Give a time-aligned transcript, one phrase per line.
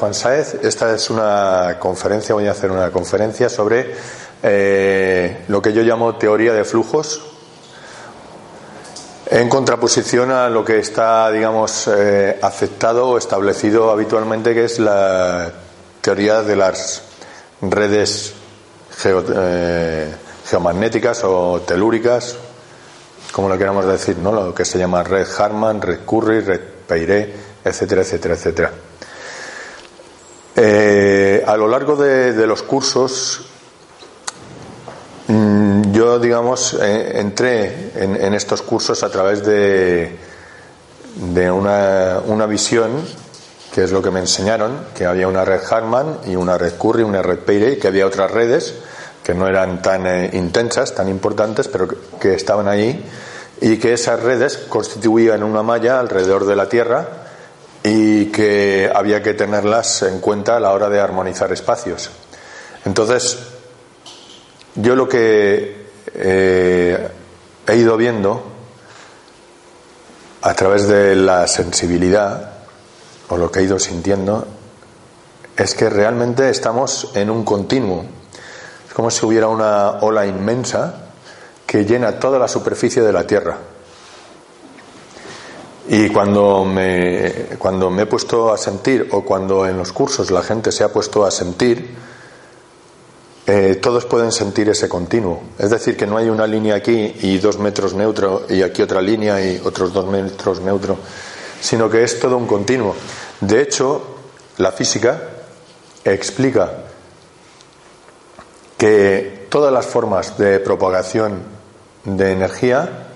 [0.00, 0.54] Juan Saez.
[0.62, 3.94] Esta es una conferencia, voy a hacer una conferencia sobre
[4.42, 7.20] eh, lo que yo llamo teoría de flujos,
[9.26, 15.52] en contraposición a lo que está, digamos, eh, aceptado o establecido habitualmente, que es la
[16.00, 17.02] teoría de las
[17.60, 18.32] redes
[19.04, 20.14] eh,
[20.48, 22.36] geomagnéticas o telúricas,
[23.32, 24.32] como lo queramos decir, ¿no?
[24.32, 28.72] Lo que se llama red Harman, red Curry, red Peiré, etcétera, etcétera, etcétera.
[30.56, 33.46] Eh, a lo largo de, los cursos,
[35.28, 40.18] mm, yo, digamos, eh, entré en, estos cursos a través de,
[41.50, 42.90] una, visión
[43.72, 47.04] que es lo que me enseñaron, que había una red Harman y una red Curry,
[47.04, 48.74] una red Peiré, que había otras redes
[49.22, 51.86] que no eran tan eh, intensas, tan importantes, pero
[52.18, 53.04] que, estaban ahí
[53.60, 57.19] y que esas redes constituían una malla alrededor de la Tierra
[57.82, 62.10] y que había que tenerlas en cuenta a la hora de armonizar espacios.
[62.84, 63.38] Entonces,
[64.74, 67.08] yo lo que eh,
[67.66, 68.44] he ido viendo
[70.42, 72.52] a través de la sensibilidad,
[73.28, 74.46] o lo que he ido sintiendo,
[75.56, 78.20] es que realmente estamos en un continuo
[78.90, 80.94] es como si hubiera una ola inmensa
[81.64, 83.56] que llena toda la superficie de la Tierra.
[85.92, 90.40] Y cuando me, cuando me he puesto a sentir, o cuando en los cursos la
[90.40, 91.96] gente se ha puesto a sentir,
[93.44, 95.42] eh, todos pueden sentir ese continuo.
[95.58, 99.02] Es decir, que no hay una línea aquí y dos metros neutro y aquí otra
[99.02, 100.96] línea y otros dos metros neutro,
[101.60, 102.94] sino que es todo un continuo.
[103.40, 104.00] De hecho,
[104.58, 105.20] la física
[106.04, 106.84] explica
[108.78, 111.42] que todas las formas de propagación
[112.04, 113.08] de energía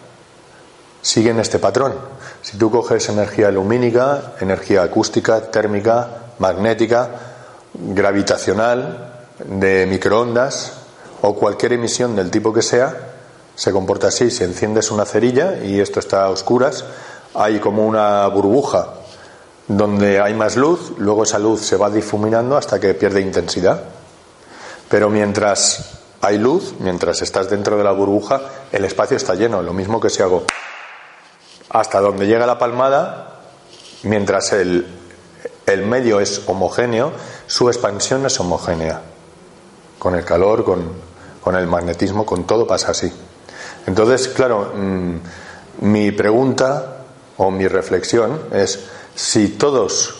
[1.02, 2.13] siguen este patrón.
[2.44, 7.08] Si tú coges energía lumínica, energía acústica, térmica, magnética,
[7.72, 10.74] gravitacional, de microondas
[11.22, 12.94] o cualquier emisión del tipo que sea,
[13.54, 14.30] se comporta así.
[14.30, 16.84] Si enciendes una cerilla y esto está a oscuras,
[17.32, 18.92] hay como una burbuja
[19.66, 23.84] donde hay más luz, luego esa luz se va difuminando hasta que pierde intensidad.
[24.90, 29.62] Pero mientras hay luz, mientras estás dentro de la burbuja, el espacio está lleno.
[29.62, 30.44] Lo mismo que si hago
[31.74, 33.40] hasta donde llega la palmada,
[34.04, 34.86] mientras el,
[35.66, 37.10] el medio es homogéneo,
[37.48, 39.02] su expansión es homogénea.
[39.98, 40.92] Con el calor, con,
[41.42, 43.12] con el magnetismo, con todo pasa así.
[43.88, 45.14] Entonces, claro, mm,
[45.80, 46.98] mi pregunta
[47.38, 48.78] o mi reflexión es
[49.16, 50.14] si todos,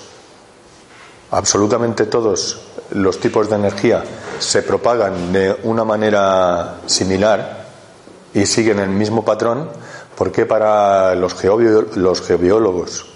[1.31, 4.03] absolutamente todos, los tipos de energía
[4.41, 7.65] se propagan de una manera similar
[8.35, 9.69] y siguen el mismo patrón,
[10.17, 11.37] ¿por qué para los,
[11.97, 13.07] los geobiólogos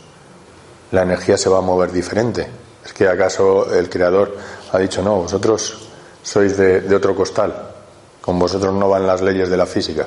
[0.93, 2.49] la energía se va a mover diferente?
[2.85, 4.37] ¿Es que acaso el creador
[4.73, 5.89] ha dicho, no, vosotros
[6.23, 7.55] sois de otro costal,
[8.21, 10.07] con vosotros no van las leyes de la física?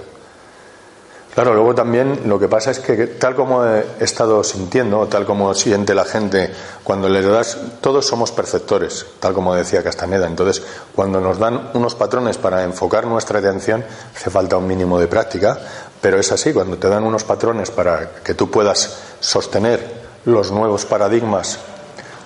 [1.34, 5.54] Claro, luego también lo que pasa es que tal como he estado sintiendo, tal como
[5.54, 6.52] siente la gente,
[6.84, 10.28] cuando le das, todos somos perceptores, tal como decía Castaneda.
[10.28, 10.62] Entonces,
[10.94, 15.58] cuando nos dan unos patrones para enfocar nuestra atención, hace falta un mínimo de práctica,
[16.02, 20.86] pero es así, cuando te dan unos patrones para que tú puedas sostener los nuevos
[20.86, 21.60] paradigmas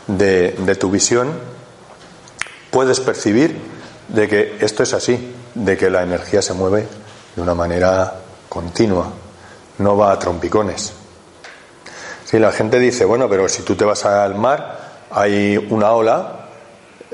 [0.08, 1.31] de, tu visión,
[2.72, 3.59] puedes percibir
[4.08, 6.88] de que esto es así, de que la energía se mueve
[7.36, 8.16] de una manera
[8.48, 9.12] continua,
[9.80, 10.94] no va a trompicones.
[12.24, 16.48] Si la gente dice, bueno, pero si tú te vas al mar, hay una ola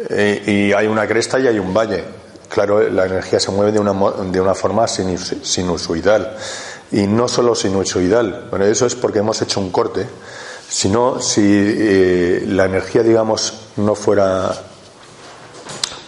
[0.10, 2.21] eh, y hay una cresta y hay un valle.
[2.52, 3.94] Claro, la energía se mueve de una,
[4.30, 6.36] de una forma sinusoidal.
[6.92, 10.06] Y no solo sinusoidal, bueno, eso es porque hemos hecho un corte.
[10.68, 14.54] Sino, si eh, la energía, digamos, no fuera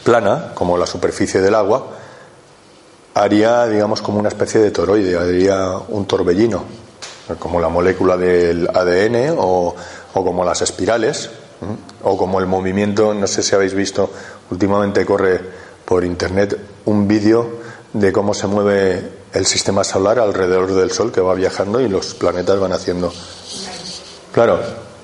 [0.04, 1.88] plana, como la superficie del agua,
[3.14, 6.66] haría, digamos, como una especie de toroide, haría un torbellino,
[7.40, 9.76] como la molécula del ADN o,
[10.12, 11.30] como las espirales,
[12.02, 14.12] o como el movimiento, no sé si habéis visto,
[14.52, 17.62] últimamente corre por internet un vídeo
[17.94, 22.14] de cómo se mueve el sistema solar alrededor del Sol que va viajando y los
[22.14, 23.14] planetas van haciendo.
[24.32, 24.60] Claro,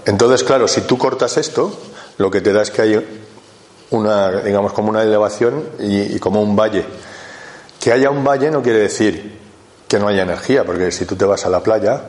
[0.06, 1.72] entonces, claro, si tú cortas esto,
[2.18, 3.24] lo que te da es que hay
[3.92, 6.86] una, digamos, como una elevación y como un valle
[7.80, 9.40] que haya un valle no quiere decir
[9.88, 12.02] que no haya energía, porque si tú te vas a la playa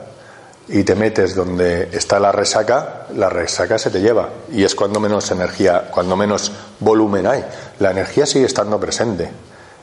[0.70, 5.00] y te metes donde está la resaca, la resaca se te lleva y es cuando
[5.00, 7.44] menos energía, cuando menos volumen hay.
[7.78, 9.30] La energía sigue estando presente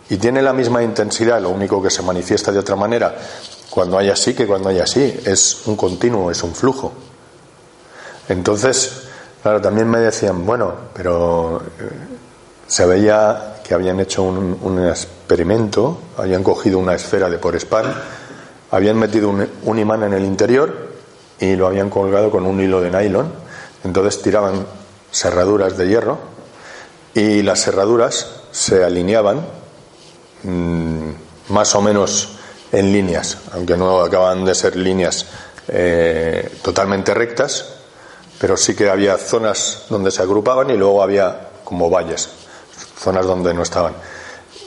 [0.10, 3.16] y tiene la misma intensidad, lo único que se manifiesta de otra manera
[3.70, 5.20] cuando hay así que cuando hay así.
[5.26, 6.94] Es un continuo, es un flujo.
[8.30, 9.08] Entonces,
[9.48, 11.90] Claro, también me decían, bueno, pero eh,
[12.68, 17.86] se veía que habían hecho un, un experimento, habían cogido una esfera de por spam,
[18.72, 20.88] habían metido un, un imán en el interior
[21.40, 23.32] y lo habían colgado con un hilo de nylon.
[23.84, 24.66] Entonces tiraban
[25.12, 26.18] cerraduras de hierro
[27.14, 29.46] y las cerraduras se alineaban
[30.44, 31.10] mmm,
[31.50, 32.38] más o menos
[32.72, 35.26] en líneas, aunque no acaban de ser líneas
[35.68, 37.66] eh, totalmente rectas,
[38.40, 42.30] pero sí que había zonas donde se agrupaban y luego había como valles,
[43.00, 43.94] zonas donde no estaban.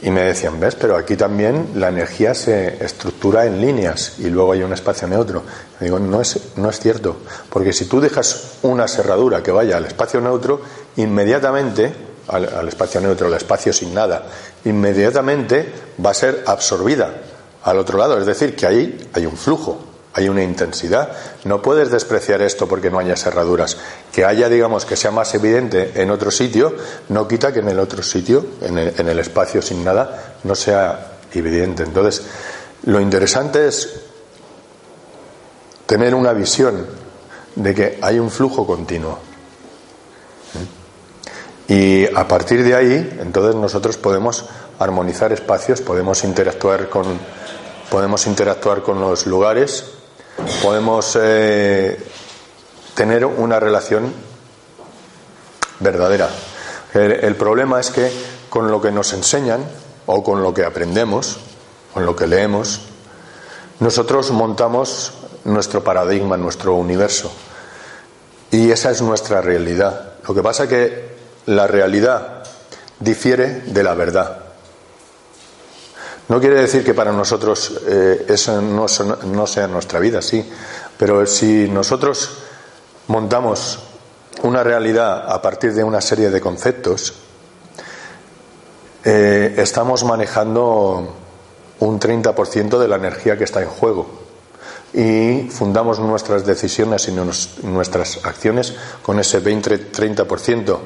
[0.03, 0.77] Y me decían, ¿ves?
[0.77, 5.43] Pero aquí también la energía se estructura en líneas y luego hay un espacio neutro.
[5.79, 7.19] Y digo, no es, no es cierto,
[7.51, 10.63] porque si tú dejas una cerradura que vaya al espacio neutro,
[10.97, 11.93] inmediatamente,
[12.29, 14.25] al, al espacio neutro, al espacio sin nada,
[14.65, 15.71] inmediatamente
[16.05, 17.11] va a ser absorbida
[17.63, 18.19] al otro lado.
[18.19, 21.13] Es decir, que ahí hay un flujo, hay una intensidad.
[21.45, 23.77] No puedes despreciar esto porque no haya cerraduras.
[24.13, 26.75] Que haya, digamos, que sea más evidente en otro sitio,
[27.09, 31.85] no quita que en el otro sitio, en el, espacio sin nada, no sea evidente.
[31.85, 32.23] Entonces,
[32.85, 34.01] lo interesante es
[35.87, 36.87] tener una visión
[37.55, 39.19] de que hay un flujo continuo.
[41.69, 44.45] Y a partir de ahí, entonces nosotros podemos
[44.81, 47.07] armonizar espacios, podemos interactuar con,
[47.91, 50.00] podemos interactuar con los lugares,
[50.63, 51.99] podemos eh,
[52.95, 54.13] tener una relación
[55.81, 56.29] verdadera.
[56.95, 58.11] El, el, problema es que
[58.49, 59.65] con lo que nos enseñan
[60.07, 61.39] o con lo que aprendemos,
[61.95, 62.83] con lo que leemos,
[63.79, 65.13] nosotros montamos
[65.45, 67.33] nuestro paradigma, nuestro universo.
[68.51, 70.15] Y esa es nuestra realidad.
[70.27, 71.11] Lo que pasa es que
[71.47, 72.43] la realidad
[72.99, 74.50] difiere de la verdad.
[76.31, 80.49] No quiere decir que para nosotros eh, eso no, sea nuestra vida, sí,
[80.97, 82.31] pero si nosotros
[83.09, 83.81] montamos
[84.45, 87.15] una realidad a partir de una serie de conceptos,
[89.03, 91.17] eh, estamos manejando
[91.81, 94.07] un 30% de la energía que está en juego
[94.95, 98.73] y fundamos nuestras decisiones y nuestras acciones
[99.03, 100.79] con ese 20-30%.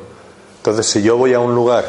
[0.57, 1.85] Entonces, si yo voy a un lugar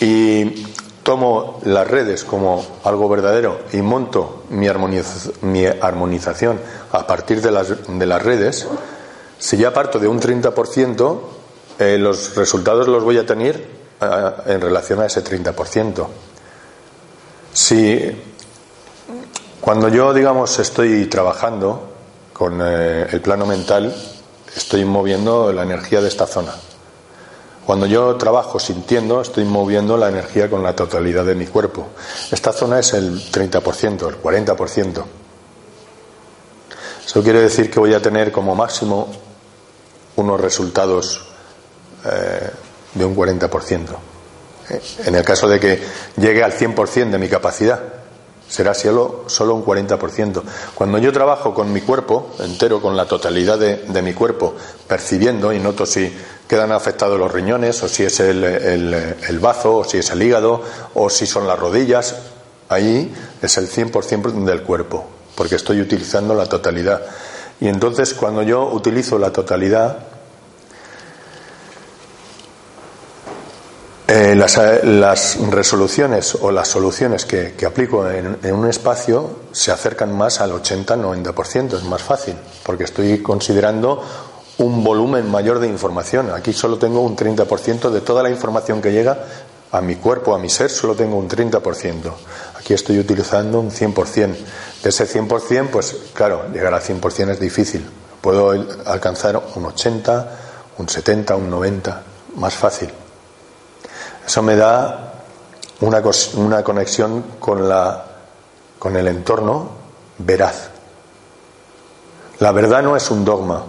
[0.00, 0.64] y
[1.04, 6.58] tomo las redes como algo verdadero y monto mi, armoniz mi armonización
[6.90, 8.66] a partir de las, de las, redes,
[9.38, 11.20] si ya parto de un 30%,
[11.78, 13.68] eh, los resultados los voy a tener
[14.00, 16.06] eh, en relación a ese 30%.
[17.52, 18.22] Si
[19.60, 21.90] cuando yo, digamos, estoy trabajando
[22.32, 23.94] con eh, el plano mental,
[24.56, 26.54] estoy moviendo la energía de esta zona.
[27.66, 31.88] Cuando yo trabajo sintiendo, estoy moviendo la energía con la totalidad de mi cuerpo.
[32.30, 35.04] Esta zona es el 30%, el 40%.
[37.06, 39.08] Eso quiere decir que voy a tener como máximo
[40.16, 41.24] unos resultados
[42.04, 42.50] eh,
[42.94, 43.96] de un 40%.
[44.70, 45.82] Eh, en el caso de que
[46.16, 48.03] llegue al 100% de mi capacidad,
[48.54, 50.40] será solo, solo un 40%.
[50.76, 54.54] Cuando yo trabajo con mi cuerpo entero, con la totalidad de, de mi cuerpo,
[54.86, 56.12] percibiendo y noto si
[56.46, 60.22] quedan afectados los riñones, o si es el, el, el, bazo, o si es el
[60.22, 60.62] hígado,
[60.94, 62.14] o si son las rodillas.
[62.68, 67.02] Ahí es el 100% del cuerpo, porque estoy utilizando la totalidad.
[67.60, 69.98] Y entonces cuando yo utilizo la totalidad,
[74.14, 80.16] eh, las, las, resoluciones o las soluciones que, aplico en, en, un espacio se acercan
[80.16, 84.04] más al 80-90%, es más fácil, porque estoy considerando
[84.58, 86.30] un volumen mayor de información.
[86.30, 89.18] Aquí solo tengo un 30% de toda la información que llega
[89.72, 92.12] a mi cuerpo, a mi ser, solo tengo un 30%.
[92.56, 94.36] Aquí estoy utilizando un 100%.
[94.80, 97.84] De ese 100%, pues claro, llegar al 100% es difícil.
[98.20, 98.50] Puedo
[98.86, 100.38] alcanzar un 80,
[100.78, 102.02] un 70, un 90,
[102.36, 102.90] más fácil.
[104.26, 105.12] Eso me da
[105.80, 106.02] una,
[106.34, 108.04] una conexión con, la,
[108.78, 109.70] con el entorno
[110.18, 110.70] veraz.
[112.38, 113.64] La verdad no es un dogma,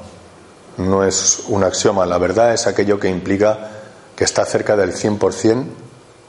[0.77, 2.05] no es un axioma.
[2.05, 3.71] La verdad es aquello que implica
[4.15, 5.65] que está cerca del 100%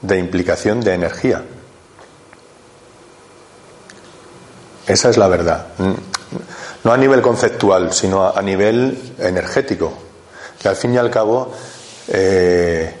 [0.01, 1.43] de implicación de energía.
[4.85, 5.67] Esa es la verdad.
[6.83, 9.93] No a nivel conceptual, sino a nivel energético.
[10.61, 11.51] Que al fin y al cabo
[12.07, 12.95] eh,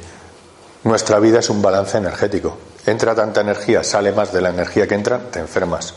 [0.87, 2.57] nuestra vida es un balance energético.
[2.85, 5.93] Entra tanta energía, sale más de la energía que entra, te enfermas.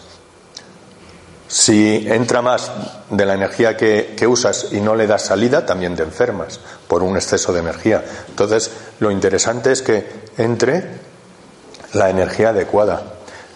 [1.47, 2.71] Si entra más
[3.09, 7.03] de la energía que, que, usas y no le das salida, también te enfermas por
[7.03, 8.05] un exceso de energía.
[8.29, 10.07] Entonces, lo interesante es que
[10.37, 10.85] entre
[11.93, 13.03] la energía adecuada.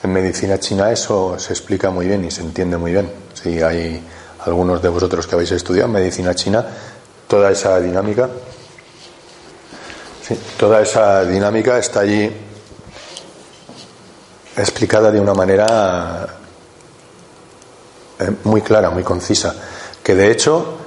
[0.02, 3.10] En medicina china eso se explica muy bien y se entiende muy bien.
[3.32, 4.02] Si hay
[4.44, 6.64] algunos de vosotros que habéis estudiado medicina china,
[7.26, 8.28] toda esa dinámica
[10.26, 12.32] Sí, toda esa dinámica está allí
[14.56, 16.26] explicada de una manera
[18.18, 19.54] eh, muy clara, muy concisa,
[20.02, 20.78] que de hecho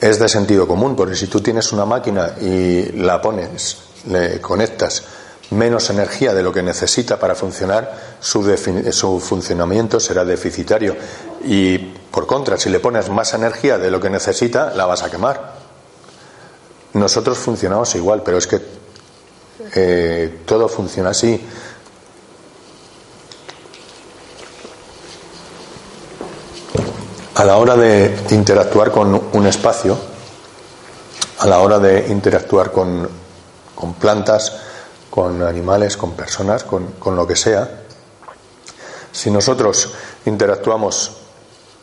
[0.00, 5.04] es de sentido común, porque si tú tienes una máquina y la pones, le conectas
[5.50, 8.42] menos energía de lo que necesita para funcionar, su,
[8.90, 10.96] su, funcionamiento será deficitario.
[11.44, 15.10] Y por contra, si le pones más energía de lo que necesita, la vas a
[15.10, 15.61] quemar.
[16.94, 18.60] Nosotros funcionamos igual, pero es que
[19.74, 21.40] eh, todo funciona así.
[27.34, 29.96] A la hora de interactuar con un espacio,
[31.38, 33.08] a la hora de interactuar con,
[33.74, 34.52] con plantas,
[35.08, 37.82] con animales, con personas, con, con, lo que sea,
[39.10, 39.92] si nosotros
[40.26, 41.16] interactuamos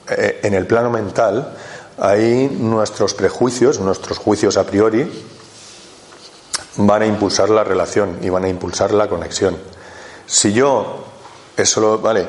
[0.10, 1.56] eh, en el plano mental,
[2.01, 5.10] ahí nuestros prejuicios, nuestros juicios a priori,
[6.77, 9.58] van a impulsar la relación y van a impulsar la conexión.
[10.25, 11.03] Si yo,
[11.58, 12.27] eso lo, vale,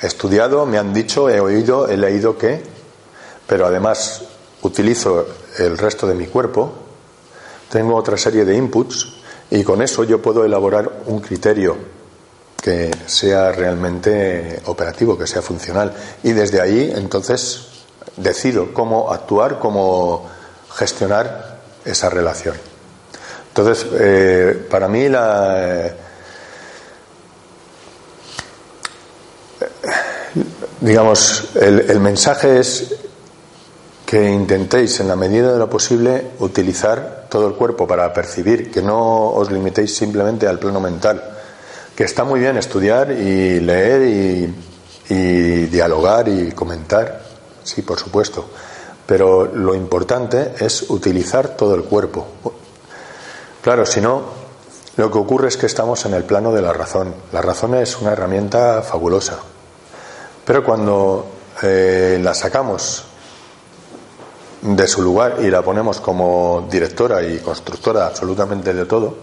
[0.00, 2.62] he estudiado, me han dicho, he oído, he leído que,
[3.46, 4.22] pero además
[4.62, 5.26] utilizo
[5.58, 6.72] el resto de mi cuerpo,
[7.70, 9.08] tengo otra serie de inputs
[9.50, 11.76] y con eso yo puedo elaborar un criterio
[12.60, 15.94] que sea realmente operativo, que sea funcional.
[16.22, 17.69] Y desde ahí, entonces,
[18.16, 20.28] decido cómo actuar, cómo
[20.72, 22.56] gestionar esa relación.
[23.48, 25.54] Entonces, eh, para mí la...
[25.58, 25.94] Eh,
[30.80, 32.94] digamos, el, mensaje es
[34.06, 38.80] que intentéis en la medida de lo posible utilizar todo el cuerpo para percibir, que
[38.80, 41.22] no os limitéis simplemente al plano mental,
[41.94, 44.54] que está muy bien estudiar y leer
[45.08, 47.29] y dialogar y comentar,
[47.62, 48.46] sí, por supuesto,
[49.06, 52.26] pero lo importante es utilizar todo el cuerpo.
[53.62, 54.22] Claro, si no,
[54.96, 57.14] lo que ocurre es que estamos en el plano de la razón.
[57.32, 59.38] La razón es una herramienta fabulosa,
[60.44, 61.26] pero cuando
[61.62, 63.04] eh, la sacamos
[64.62, 69.16] de su lugar y la ponemos como directora y constructora absolutamente de todo,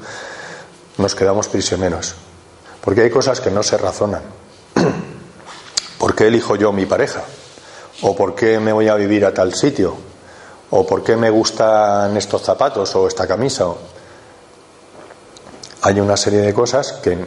[0.98, 2.16] nos quedamos prisioneros.
[2.82, 4.22] Porque hay cosas que no se razonan.
[6.00, 7.22] ¿Por qué elijo yo mi pareja?
[8.02, 9.96] ¿O por qué me voy a vivir a tal sitio?
[10.70, 13.68] ¿O por qué me gustan estos zapatos o esta camisa?
[15.82, 17.18] Hay una serie de cosas que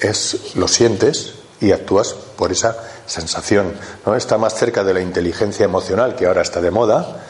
[0.00, 2.76] es lo sientes y actúas por esa
[3.06, 3.74] sensación.
[4.04, 4.14] ¿no?
[4.14, 7.22] Está más cerca de la inteligencia emocional, que ahora está de moda,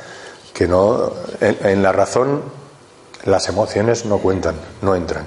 [0.53, 1.13] que no.
[1.41, 2.43] En, en la razón
[3.25, 5.27] las emociones no cuentan, no entran.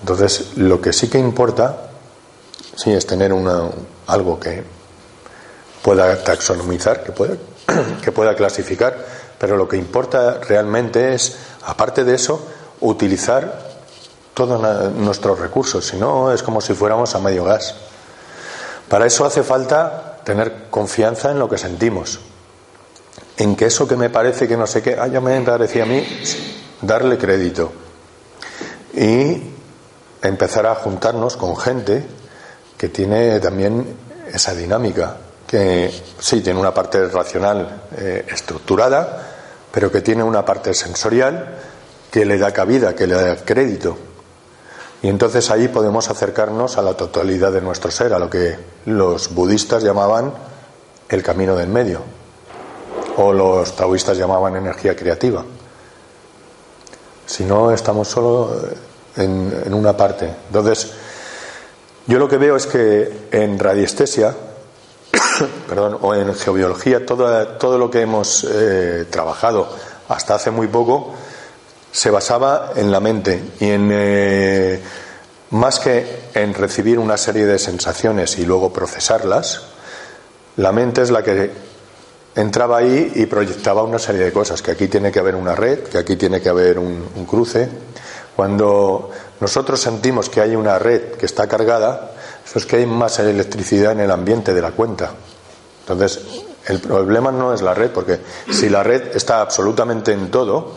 [0.00, 1.90] Entonces, lo que sí que importa
[2.76, 3.70] Sí, es tener una,
[4.06, 4.64] algo que
[5.84, 7.36] pueda taxonomizar, que pueda,
[8.02, 8.96] que pueda clasificar,
[9.38, 11.36] pero lo que importa realmente es,
[11.66, 12.40] aparte de eso,
[12.80, 13.60] utilizar
[14.32, 17.74] todos nuestros recursos, si no es como si fuéramos a medio gas.
[18.88, 22.18] Para eso hace falta tener confianza en lo que sentimos,
[23.36, 25.86] en que eso que me parece que no sé qué, ah, ya me parecía a
[25.86, 26.02] mí,
[26.80, 27.72] darle crédito
[28.94, 29.50] y
[30.22, 32.06] empezar a juntarnos con gente
[32.78, 33.98] que tiene también
[34.32, 35.18] esa dinámica,
[35.54, 39.24] que sí tiene una parte racional eh, estructurada,
[39.70, 41.46] pero que tiene una parte sensorial
[42.10, 43.96] que le da cabida, que le da crédito.
[45.00, 49.32] Y entonces ahí podemos acercarnos a la totalidad de nuestro ser, a lo que los
[49.32, 50.34] budistas llamaban
[51.08, 52.00] el camino del medio,
[53.16, 55.44] o los taoístas llamaban energía creativa.
[57.26, 58.58] Si no, estamos solo
[59.16, 60.34] en, en una parte.
[60.48, 60.90] Entonces,
[62.08, 64.34] yo lo que veo es que en radiestesia,
[65.68, 69.68] perdón, o en geobiología, todo, todo lo que hemos eh, trabajado
[70.08, 71.14] hasta hace muy poco
[71.90, 74.80] se basaba en la mente y en eh,
[75.50, 79.62] más que en recibir una serie de sensaciones y luego procesarlas,
[80.56, 81.52] la mente es la que
[82.34, 85.84] entraba ahí y proyectaba una serie de cosas, que aquí tiene que haber una red,
[85.84, 87.68] que aquí tiene que haber un, un cruce.
[88.34, 89.10] Cuando
[89.40, 92.12] nosotros sentimos que hay una red que está cargada,
[92.44, 95.10] eso es que hay más electricidad en el ambiente de la cuenta.
[95.80, 96.20] Entonces,
[96.66, 100.72] el problema no es la red, porque si la red está absolutamente en todo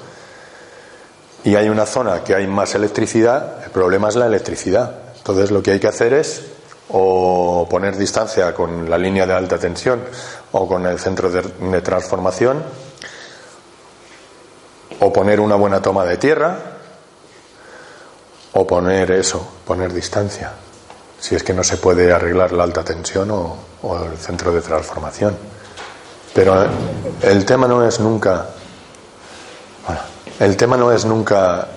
[1.44, 4.92] y hay una zona que hay más electricidad, el problema es la electricidad.
[5.18, 6.42] Entonces, lo que hay que hacer es
[6.90, 10.02] o poner distancia con la línea de alta tensión
[10.54, 12.64] o con el centro de, de transformación,
[15.00, 16.77] o poner una buena toma de tierra,
[18.60, 20.52] o poner eso, poner distancia,
[21.20, 23.56] si es que no se puede arreglar la alta tensión o,
[24.04, 25.38] el centro de transformación.
[26.34, 26.66] Pero
[27.22, 28.48] el tema no es nunca.
[30.40, 31.68] El tema no es nunca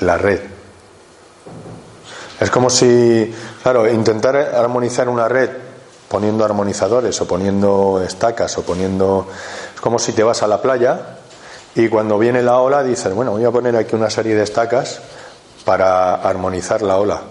[0.00, 0.40] la red.
[2.40, 5.50] Es como si, claro, intentar armonizar una red
[6.08, 9.28] poniendo armonizadores o poniendo estacas o poniendo...
[9.74, 11.18] Es como si te vas a la playa
[11.74, 15.00] y cuando viene la ola dices, bueno, voy a poner aquí una serie de estacas
[15.64, 17.22] para armonizar la ola.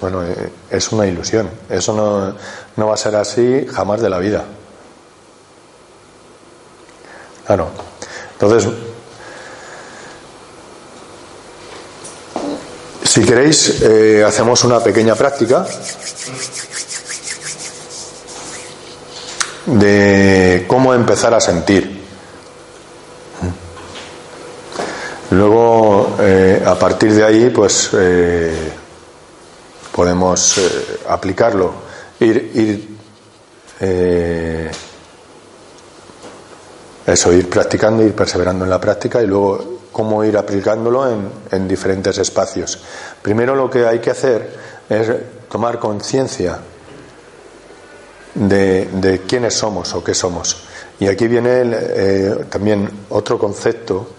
[0.00, 1.50] Bueno, eh, es una ilusión.
[1.68, 2.34] Eso no,
[2.76, 4.44] no va a ser así jamás de la vida.
[7.46, 7.68] Claro.
[8.32, 8.70] Entonces,
[13.02, 15.66] si queréis, eh, hacemos una pequeña práctica
[19.66, 21.97] de cómo empezar a sentir.
[25.30, 28.72] Luego, eh, a partir de ahí, pues eh,
[29.92, 30.60] podemos
[31.08, 31.72] aplicarlo,
[32.20, 32.98] ir, ir
[37.06, 41.08] eso, ir practicando, ir perseverando en la práctica y luego cómo ir aplicándolo
[41.50, 42.78] en, diferentes espacios.
[43.22, 44.48] Primero lo que hay que hacer
[44.88, 45.10] es
[45.50, 46.58] tomar conciencia
[48.34, 50.64] de, quiénes somos o qué somos.
[51.00, 54.14] Y aquí viene eh, también otro concepto.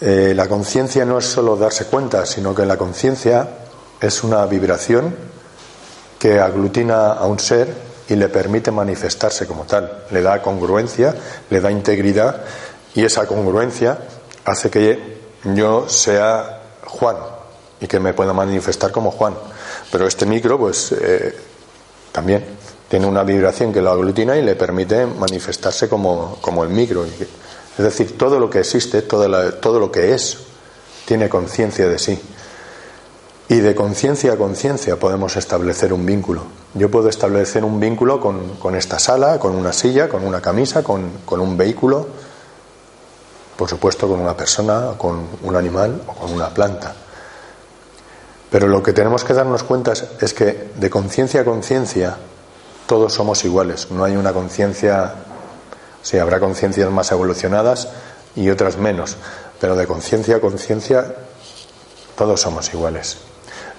[0.00, 3.48] Eh, la conciencia no es solo darse cuenta, sino que la conciencia
[4.00, 5.14] es una vibración
[6.18, 7.68] que aglutina a un ser
[8.08, 10.04] y le permite manifestarse como tal.
[10.10, 11.14] Le da congruencia,
[11.50, 12.42] le da integridad
[12.94, 13.98] y esa congruencia
[14.44, 17.16] hace que yo sea Juan
[17.80, 19.34] y que me pueda manifestar como Juan.
[19.90, 21.34] Pero este micro, pues eh,
[22.12, 22.44] también
[22.88, 27.04] tiene una vibración que lo aglutina y le permite manifestarse como, como el micro.
[27.78, 30.38] Es decir, todo lo que existe, todo, lo que es,
[31.06, 32.20] tiene conciencia de sí.
[33.48, 36.42] Y de conciencia a conciencia podemos establecer un vínculo.
[36.74, 41.12] Yo puedo establecer un vínculo con, esta sala, con una silla, con una camisa, con,
[41.30, 42.06] un vehículo,
[43.56, 46.94] por supuesto con una persona, con un animal o con una planta.
[48.50, 52.16] Pero lo que tenemos que darnos cuenta es que de conciencia a conciencia
[52.88, 53.90] todos somos iguales.
[53.90, 55.12] No hay una conciencia,
[56.08, 57.88] sí, habrá conciencias más evolucionadas
[58.34, 59.16] y otras menos,
[59.60, 61.14] pero de conciencia a conciencia
[62.16, 63.18] todos somos iguales.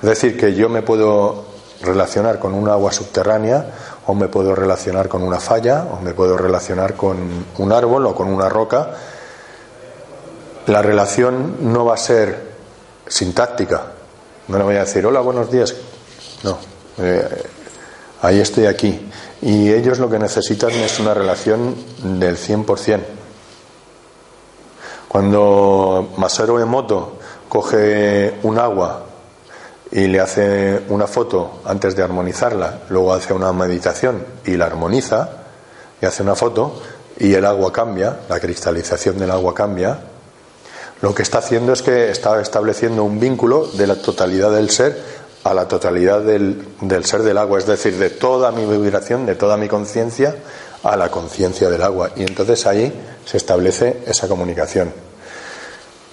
[0.02, 1.46] Es decir, que yo me puedo
[1.82, 3.66] relacionar con un agua subterránea
[4.06, 8.16] o me puedo relacionar con una falla o me puedo relacionar con un árbol o
[8.16, 8.92] con una roca.
[10.68, 12.50] La relación no va a ser
[13.08, 13.84] sintáctica.
[14.48, 15.76] No le voy a decir, hola, buenos días.
[16.44, 16.58] No,
[16.98, 17.44] eh,
[18.22, 19.10] ahí estoy aquí.
[19.42, 23.00] Y ellos lo que necesitan es una relación del 100%.
[25.08, 29.06] Cuando Masaru Emoto coge un agua
[29.92, 35.30] y le hace una foto antes de armonizarla, luego hace una meditación y la armoniza,
[36.02, 36.80] y hace una foto
[37.18, 40.00] y el agua cambia, la cristalización del agua cambia,
[41.02, 45.02] lo que está haciendo es que está estableciendo un vínculo de la totalidad del ser
[45.44, 49.36] a la totalidad del, del ser del agua, es decir, de toda mi vibración, de
[49.36, 50.36] toda mi conciencia
[50.84, 52.12] a la conciencia del agua.
[52.16, 52.94] Y entonces ahí
[53.26, 54.94] se establece esa comunicación.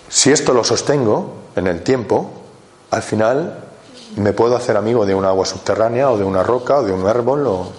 [0.08, 2.30] Si esto lo sostengo en el tiempo,
[2.90, 3.64] al final
[4.16, 7.06] me puedo hacer amigo de un agua subterránea o de una roca o de un
[7.06, 7.72] árbol.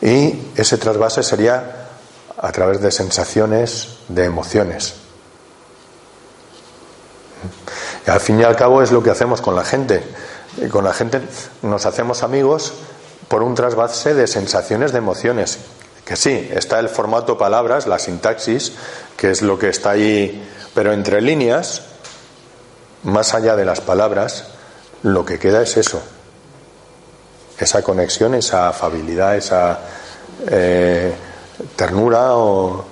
[0.00, 1.88] Y ese trasvase sería
[2.36, 4.94] a través de sensaciones, de emociones.
[8.08, 10.02] Al fin y al cabo es lo que hacemos con la gente.
[10.56, 11.20] Y con la gente
[11.62, 12.72] nos hacemos amigos
[13.28, 15.58] por un trasvase de sensaciones, de emociones.
[16.04, 18.72] Que sí, está el formato palabras, la sintaxis,
[19.16, 20.42] que es lo que está ahí,
[20.74, 21.82] pero entre líneas
[23.02, 24.44] más allá de las palabras,
[25.02, 26.00] lo que queda es eso,
[27.58, 29.80] esa conexión, esa afabilidad, esa
[30.48, 31.12] eh,
[31.76, 32.84] ternura o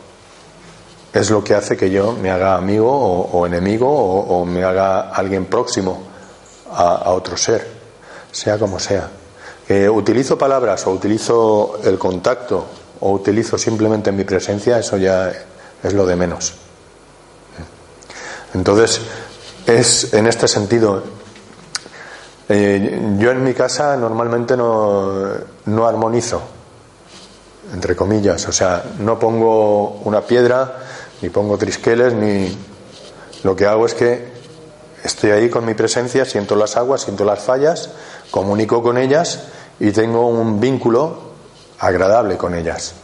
[1.17, 5.47] es lo que hace que yo me haga amigo o, enemigo o, me haga alguien
[5.47, 6.03] próximo
[6.71, 7.67] a, otro ser,
[8.31, 9.09] sea como sea.
[9.93, 12.67] utilizo palabras o utilizo el contacto
[13.01, 15.33] o utilizo simplemente mi presencia, eso ya
[15.83, 16.53] es lo de menos.
[18.53, 19.01] Entonces,
[19.67, 21.03] es en este sentido.
[22.49, 25.13] Eh, yo en mi casa normalmente no,
[25.65, 26.41] no armonizo,
[27.73, 30.86] entre comillas, o sea, no pongo una piedra,
[31.23, 32.57] ni pongo trisqueles, ni.
[33.43, 34.29] Lo que hago es que
[35.05, 37.91] estoy ahí con mi presencia, siento las aguas, siento las fallas,
[38.31, 39.45] comunico con ellas
[39.79, 41.19] y tengo un vínculo
[41.79, 42.95] agradable con ellas.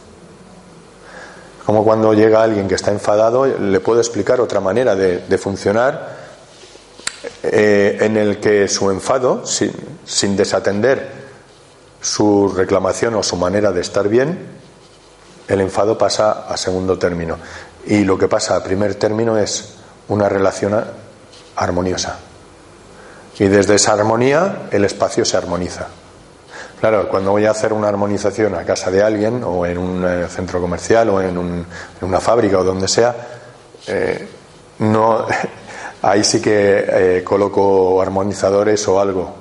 [1.65, 6.17] Como cuando llega alguien que está enfadado, le puedo explicar otra manera de, funcionar
[7.41, 11.23] eh, en el que su enfado, sin, desatender
[12.01, 14.37] su reclamación o su manera de estar bien,
[15.47, 17.37] el enfado pasa a segundo término.
[17.85, 19.75] Y lo que pasa a primer término es
[20.07, 20.83] una relación
[21.55, 22.17] armoniosa.
[23.39, 25.87] Y desde esa armonía el espacio se armoniza.
[26.79, 30.27] Claro, cuando voy a hacer una armonización a casa de alguien o en un eh,
[30.27, 31.65] centro comercial o en,
[32.01, 33.15] una fábrica o donde sea,
[33.87, 34.27] eh,
[34.79, 35.25] no,
[36.01, 39.33] ahí sí que eh, coloco armonizadores o algo.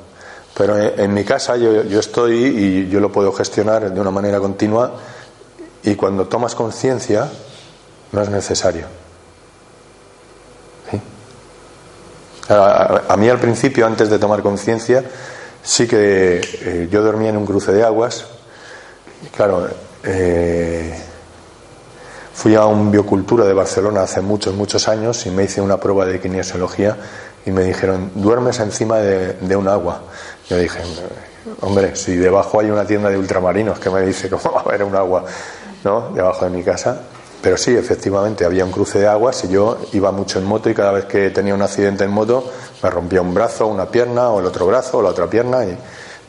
[0.57, 4.38] Pero en, mi casa yo, yo, estoy y yo lo puedo gestionar de una manera
[4.38, 4.92] continua
[5.83, 7.28] y cuando tomas conciencia
[8.12, 8.87] no es necesario.
[12.48, 15.05] a, mí al principio, antes de tomar conciencia,
[15.62, 18.27] sí que eh, yo dormía en un cruce de aguas.
[19.35, 19.68] claro,
[20.05, 20.98] eh,
[22.35, 26.07] fui a un biocultura de Barcelona hace muchos, muchos años y me hice una prueba
[26.07, 26.96] de kinesiología
[27.44, 30.03] y me dijeron, duermes encima de, un agua.
[30.48, 30.81] Yo dije,
[31.61, 34.85] hombre, si debajo hay una tienda de ultramarinos que me dice cómo va a haber
[34.85, 35.25] un agua,
[35.85, 36.11] ¿no?
[36.11, 37.01] Debajo de mi casa.
[37.42, 40.74] Pero sí, efectivamente, había un cruce de aguas y yo iba mucho en moto y
[40.74, 42.48] cada vez que tenía un accidente en moto
[42.83, 45.76] me rompía un brazo, una pierna o el otro brazo o la otra pierna y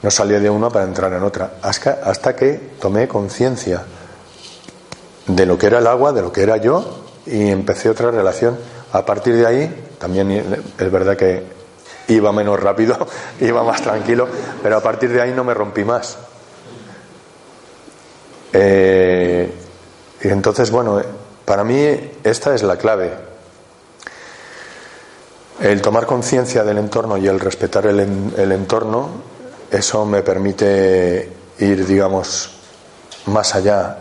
[0.02, 1.54] no salía de una para entrar en otra.
[1.62, 3.84] Hasta, que tomé conciencia
[5.28, 8.58] de lo que era el agua, de lo que era yo y empecé otra relación.
[8.92, 10.32] A partir de ahí, también
[10.80, 11.44] es verdad que
[12.08, 13.08] iba menos rápido,
[13.40, 14.28] iba más tranquilo,
[14.64, 16.18] pero a partir de ahí no me rompí más.
[18.52, 19.63] Eh,
[20.24, 21.02] y entonces, bueno,
[21.44, 23.12] para mí esta es la clave.
[25.60, 28.00] El tomar conciencia del entorno y el respetar el,
[28.52, 29.10] entorno,
[29.70, 32.52] eso me permite ir, digamos,
[33.26, 33.98] más allá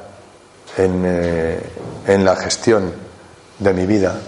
[0.77, 1.61] en, eh,
[2.07, 2.93] en la gestión
[3.59, 4.19] de mi vida.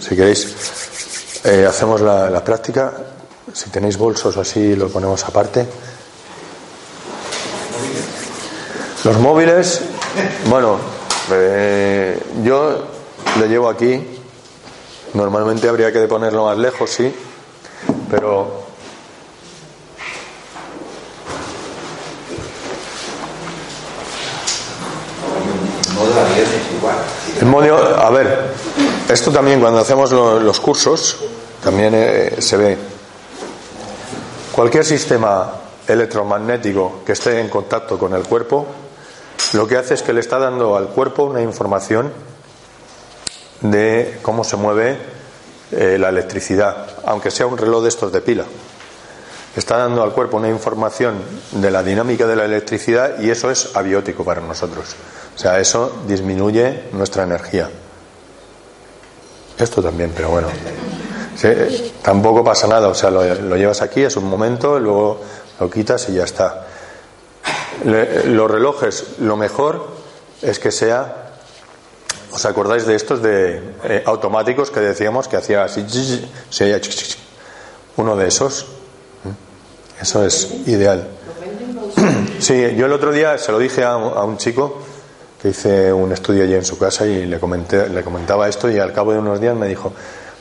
[0.00, 2.92] Si queréis, eh, hacemos la, la práctica.
[3.52, 5.66] Si tenéis bolsos así, lo ponemos aparte.
[9.04, 9.80] Los móviles,
[10.46, 10.78] bueno,
[11.32, 12.84] eh, yo
[13.40, 14.00] le llevo aquí.
[15.14, 17.12] Normalmente habría que ponerlo más lejos, sí,
[18.08, 18.62] pero
[27.40, 28.52] El modo, a ver,
[29.08, 31.16] esto también cuando hacemos los cursos,
[31.62, 32.78] también eh, se ve.
[34.52, 35.50] Cualquier sistema
[35.88, 38.66] electromagnético que esté en contacto con el cuerpo
[39.52, 42.12] lo que hace es que le está dando al cuerpo una información
[43.60, 44.96] de cómo se mueve
[45.72, 48.44] eh, la electricidad, aunque sea un reloj de estos de pila.
[49.54, 51.16] Está dando al cuerpo una información
[51.52, 54.96] de la dinámica de la electricidad y eso es abiótico para nosotros.
[55.34, 57.68] O sea, eso disminuye nuestra energía.
[59.58, 60.48] Esto también, pero bueno.
[62.02, 65.20] tampoco pasa nada, o sea, lo, lo llevas aquí, es un momento, luego
[65.60, 66.66] lo quitas y ya está
[67.84, 69.88] los relojes, lo mejor
[70.42, 71.18] es que sea.
[72.32, 75.84] ¿Os acordáis de estos de eh, automáticos que decíamos que hacía así?
[76.48, 76.80] Se
[77.96, 78.66] uno de esos.
[79.24, 80.02] ¿Mm?
[80.02, 81.08] Eso es ideal.
[82.38, 84.78] Sí, yo el otro día se lo dije a, un chico
[85.40, 88.80] que hice un estudio allí en su casa y le, comenté, le comentaba esto y
[88.80, 89.92] al cabo de unos días me dijo,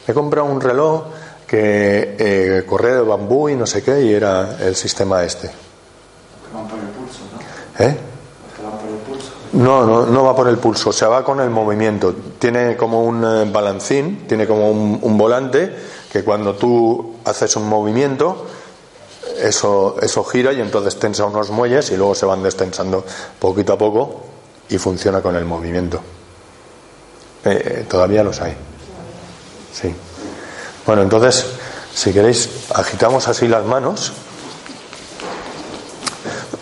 [0.08, 1.04] me he comprado un reloj
[1.46, 5.52] que eh, de bambú y no sé qué y era el sistema este.
[7.82, 7.98] ¿Eh?
[9.54, 12.16] No, no, no va por el pulso, o sea, va con el movimiento.
[12.40, 15.76] Tiene como un eh, balancín, tiene como un, volante
[16.12, 18.48] que cuando tú haces un movimiento,
[19.42, 23.04] eso, eso gira y entonces tensa unos muelles y luego se van destensando
[23.40, 24.22] poquito a poco
[24.70, 26.00] y funciona con el movimiento.
[27.44, 28.56] Eh, todavía los hay.
[29.74, 29.94] Sí.
[30.86, 31.46] Bueno, entonces,
[31.94, 34.14] si queréis, agitamos así las manos.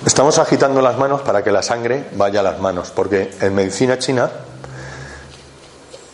[0.05, 3.99] Estamos agitando las manos para que la sangre vaya a las manos, porque en medicina
[3.99, 4.31] china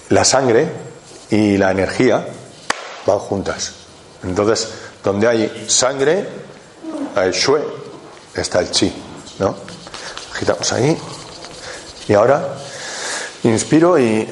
[0.10, 0.68] la sangre
[1.30, 2.26] y la energía
[3.06, 3.74] van juntas.
[4.24, 4.70] Entonces,
[5.04, 6.28] donde hay sangre,
[7.16, 7.62] hay shue,
[8.34, 8.92] está el chi,
[9.38, 9.56] ¿no?
[10.34, 10.98] Agitamos ahí.
[12.08, 12.56] Y ahora
[13.44, 14.28] inspiro y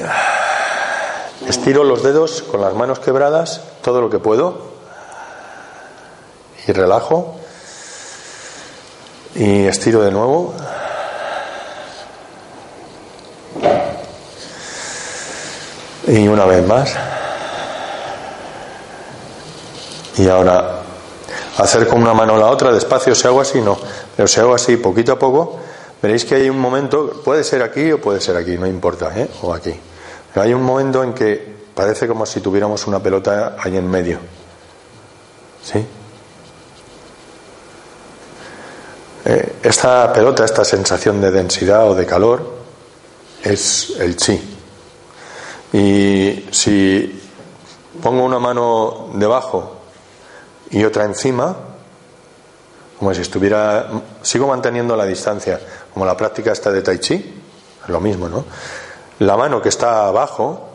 [1.48, 4.74] estiro los dedos con las manos quebradas, todo lo que puedo.
[6.68, 7.43] Y relajo.
[9.36, 10.54] Y estiro de nuevo.
[16.08, 16.96] Y una vez más.
[20.18, 20.82] Y ahora
[21.58, 23.78] acerco una mano la otra, despacio, si hago así, no.
[24.16, 25.60] Pero si hago así poquito a poco,
[26.02, 29.28] veréis que hay un momento, puede ser aquí o puede ser aquí, no importa, ¿eh?
[29.42, 29.74] o aquí.
[30.34, 34.20] Pero hay un momento en que parece como si tuviéramos una pelota ahí en medio.
[35.64, 35.84] ¿Sí?
[39.64, 42.54] Esta pelota, esta sensación de densidad o de calor,
[43.42, 44.58] es el chi.
[45.72, 47.22] Y si
[48.02, 49.78] pongo una mano debajo
[50.70, 51.56] y otra encima,
[53.00, 53.90] como si estuviera,
[54.22, 55.60] sigo manteniendo la distancia,
[55.94, 57.42] como la práctica esta de tai chi,
[57.84, 58.44] es lo mismo, ¿no?
[59.20, 60.70] La mano que está abajo,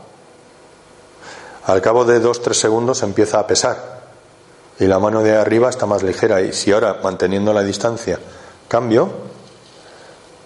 [1.67, 3.99] al cabo de dos, tres segundos empieza a pesar
[4.81, 8.19] y la mano de arriba está más ligera y si ahora manteniendo la distancia
[8.69, 9.09] cambio,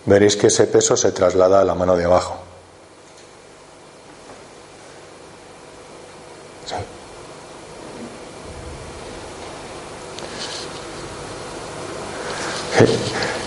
[0.06, 2.38] veréis que ese peso se traslada a la mano de abajo.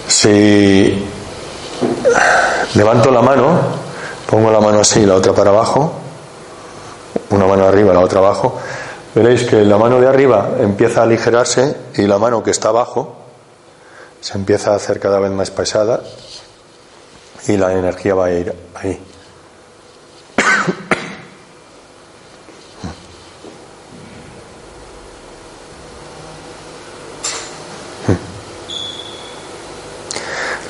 [0.08, 1.06] Si
[2.76, 3.60] levanto la mano,
[4.30, 5.94] pongo la mano así y la otra para abajo,
[7.30, 8.58] una mano arriba, la otra abajo,
[9.14, 13.25] veréis que la mano de arriba empieza a aligerarse y la mano que está abajo
[14.26, 16.02] se empieza a hacer cada vez más pesada
[17.48, 19.00] y la energía va a ir ahí.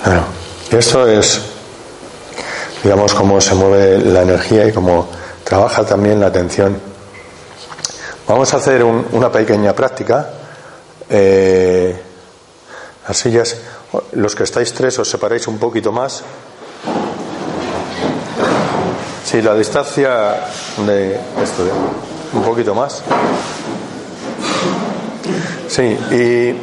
[0.03, 0.25] Claro,
[0.69, 1.39] eso es,
[2.83, 5.07] digamos, cómo se mueve la energía y cómo
[5.45, 6.77] trabaja también la atención.
[8.27, 10.29] Vamos a hacer una pequeña práctica.
[11.09, 11.74] Eh,
[13.07, 13.57] las sillas,
[14.13, 16.23] los que estáis tres os separáis un poquito más.
[19.23, 20.47] Sí, la distancia
[20.85, 21.63] de esto,
[22.33, 23.03] un poquito más.
[25.67, 26.55] Sí, y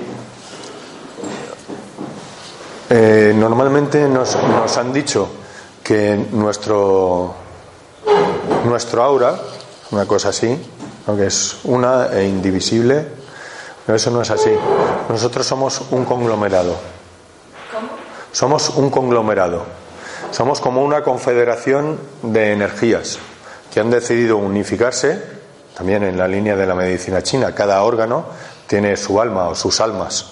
[2.89, 5.29] eh, normalmente nos, nos, han dicho
[5.83, 7.35] que nuestro,
[8.65, 9.39] nuestro aura,
[9.91, 10.57] una cosa así,
[11.07, 13.07] aunque es una e indivisible,
[13.85, 14.51] pero eso no es así.
[15.09, 16.77] Nosotros somos un conglomerado.
[18.33, 19.65] Somos un conglomerado.
[20.31, 23.19] Somos como una confederación de energías
[23.73, 25.23] que han decidido unificarse,
[25.77, 27.55] también en la línea de la medicina china.
[27.55, 28.27] Cada órgano
[28.67, 30.27] tiene su alma o sus almas.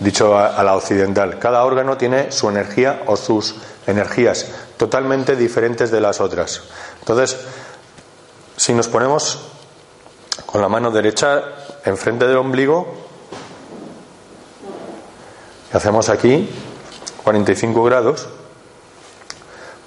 [0.00, 3.56] Dicho a, la occidental, cada órgano tiene su energía o sus
[3.86, 6.62] energías totalmente diferentes de las otras.
[7.00, 7.36] Entonces,
[8.56, 9.40] si nos ponemos
[10.46, 11.42] con la mano derecha
[11.84, 13.07] enfrente del ombligo
[15.72, 16.48] hacemos aquí
[17.24, 18.28] 45 grados,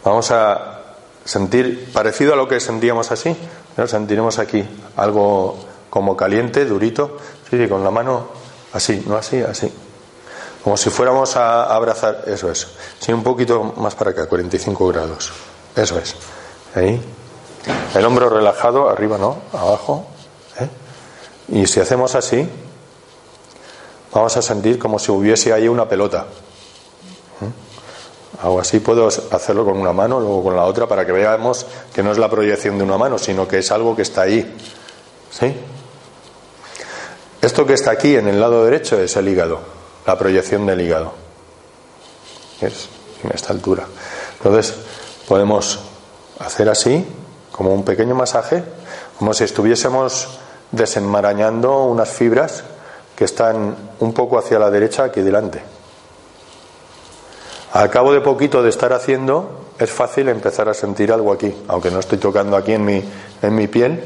[0.04, 0.82] vamos a
[1.26, 3.36] sentir parecido a lo que sentíamos así,
[3.76, 4.63] pero sentiremos aquí
[4.98, 5.58] algo
[5.89, 7.17] como caliente, durito,
[7.50, 8.28] sí, con la mano
[8.74, 9.72] así, no así, así.
[10.63, 12.67] Como si fuéramos a abrazar, eso es.
[13.00, 15.32] Sí, un poquito más para acá, 45 grados.
[15.76, 16.15] Eso es.
[16.76, 17.02] Ahí.
[17.96, 20.06] El hombro relajado, arriba no, abajo.
[21.48, 22.48] Y si hacemos así,
[24.13, 26.26] vamos a sentir como si hubiese ahí una pelota.
[27.39, 28.45] ¿Mm?
[28.45, 32.02] Algo así puedo hacerlo con una mano, luego con la otra, para que veamos que
[32.02, 34.58] no es la proyección de una mano, sino que es algo que está ahí.
[35.30, 35.56] ¿Sí?
[37.41, 39.60] Esto que está aquí en el lado derecho es el hígado,
[40.06, 41.13] la proyección del hígado.
[42.62, 42.89] Es
[43.24, 43.86] en esta altura.
[44.38, 44.76] Entonces,
[45.28, 45.80] podemos
[46.39, 47.06] hacer así,
[47.52, 48.63] como un pequeño masaje,
[49.17, 50.39] como si estuviésemos
[50.71, 52.63] desenmarañando unas fibras
[53.21, 55.62] que están un poco hacia la derecha aquí delante.
[57.73, 61.91] Al cabo de poquito de estar haciendo, es fácil empezar a sentir algo aquí, aunque
[61.91, 63.03] no estoy tocando aquí en mi,
[63.43, 64.03] en mi piel.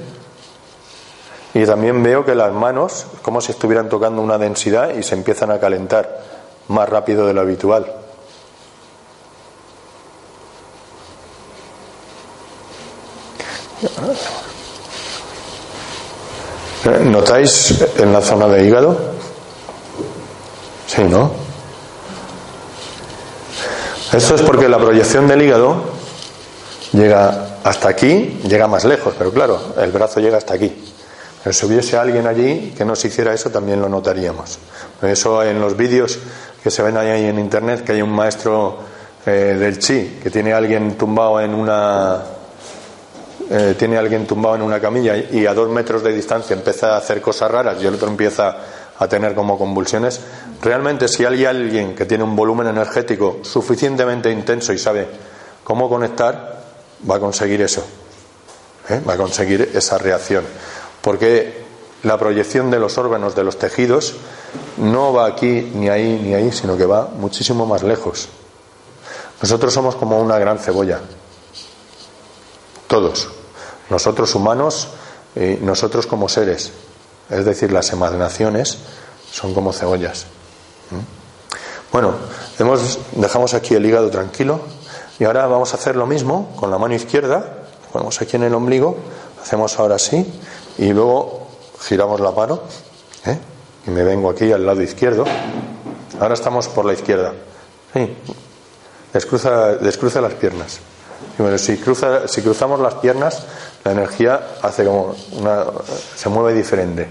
[1.53, 5.49] Y también veo que las manos, como si estuvieran tocando una densidad y se empiezan
[5.49, 6.21] a calentar
[6.67, 7.89] más rápido de lo habitual.
[16.85, 18.95] ¿Notáis en la zona de hígado?
[20.85, 21.31] Sí, ¿no?
[24.13, 25.77] Esto es porque la proyección del hígado
[26.93, 30.73] llega hasta aquí, llega más lejos, pero claro, el brazo llega hasta aquí.
[31.43, 34.59] Pero si hubiese alguien allí que nos hiciera eso, también lo notaríamos.
[35.01, 36.19] Eso en los vídeos
[36.63, 38.77] que se ven ahí en internet, que hay un maestro
[39.25, 42.21] eh, del chi, que tiene a alguien tumbado en una
[43.49, 46.97] eh, tiene alguien tumbado en una camilla y a dos metros de distancia empieza a
[46.97, 48.57] hacer cosas raras y el otro empieza
[48.97, 50.21] a tener como convulsiones,
[50.61, 55.07] realmente si hay alguien que tiene un volumen energético suficientemente intenso y sabe
[55.63, 56.63] cómo conectar,
[57.09, 57.85] va a conseguir eso,
[58.89, 59.01] ¿eh?
[59.07, 60.43] va a conseguir esa reacción.
[61.01, 61.65] Porque
[62.03, 64.15] la proyección de los órganos, de los tejidos,
[64.77, 68.29] no va aquí, ni ahí, ni ahí, sino que va muchísimo más lejos.
[69.41, 71.01] Nosotros somos como una gran cebolla.
[72.87, 73.34] Todos
[73.89, 74.89] nosotros humanos
[75.35, 76.71] y nosotros como seres.
[77.29, 78.77] Es decir, las emanaciones
[79.31, 80.25] son como cebollas.
[81.91, 82.13] Bueno,
[82.59, 84.59] hemos, dejamos aquí el hígado tranquilo.
[85.19, 87.59] Y ahora vamos a hacer lo mismo con la mano izquierda,
[87.93, 88.97] ponemos aquí en el ombligo,
[89.41, 90.25] hacemos ahora así
[90.77, 91.47] y luego
[91.79, 92.59] giramos la mano
[93.25, 93.37] ¿eh?
[93.87, 95.23] y me vengo aquí al lado izquierdo.
[96.19, 97.33] Ahora estamos por la izquierda.
[97.93, 98.13] Sí.
[99.13, 100.79] Descruza, descruza las piernas.
[101.39, 103.43] Y bueno, si, cruza, si cruzamos las piernas,
[103.85, 105.63] la energía hace como una,
[106.15, 107.07] se mueve diferente.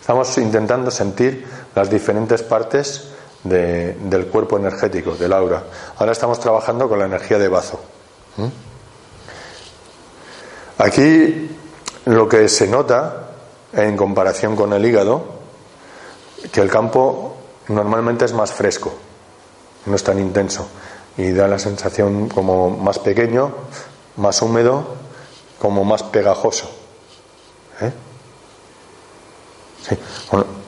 [0.00, 3.08] Estamos intentando sentir las diferentes partes
[3.44, 5.62] del cuerpo energético, del aura.
[5.98, 7.78] Ahora estamos trabajando con la energía de bazo.
[10.78, 11.50] Aquí
[12.06, 13.28] lo que se nota
[13.74, 15.26] en comparación con el hígado,
[16.50, 17.36] que el campo
[17.68, 18.94] normalmente es más fresco,
[19.84, 20.66] no es tan intenso
[21.18, 23.52] y da la sensación como más pequeño,
[24.16, 25.03] más húmedo,
[25.64, 26.66] como más pegajoso.
[27.80, 27.90] ¿Eh?
[29.88, 29.96] Sí,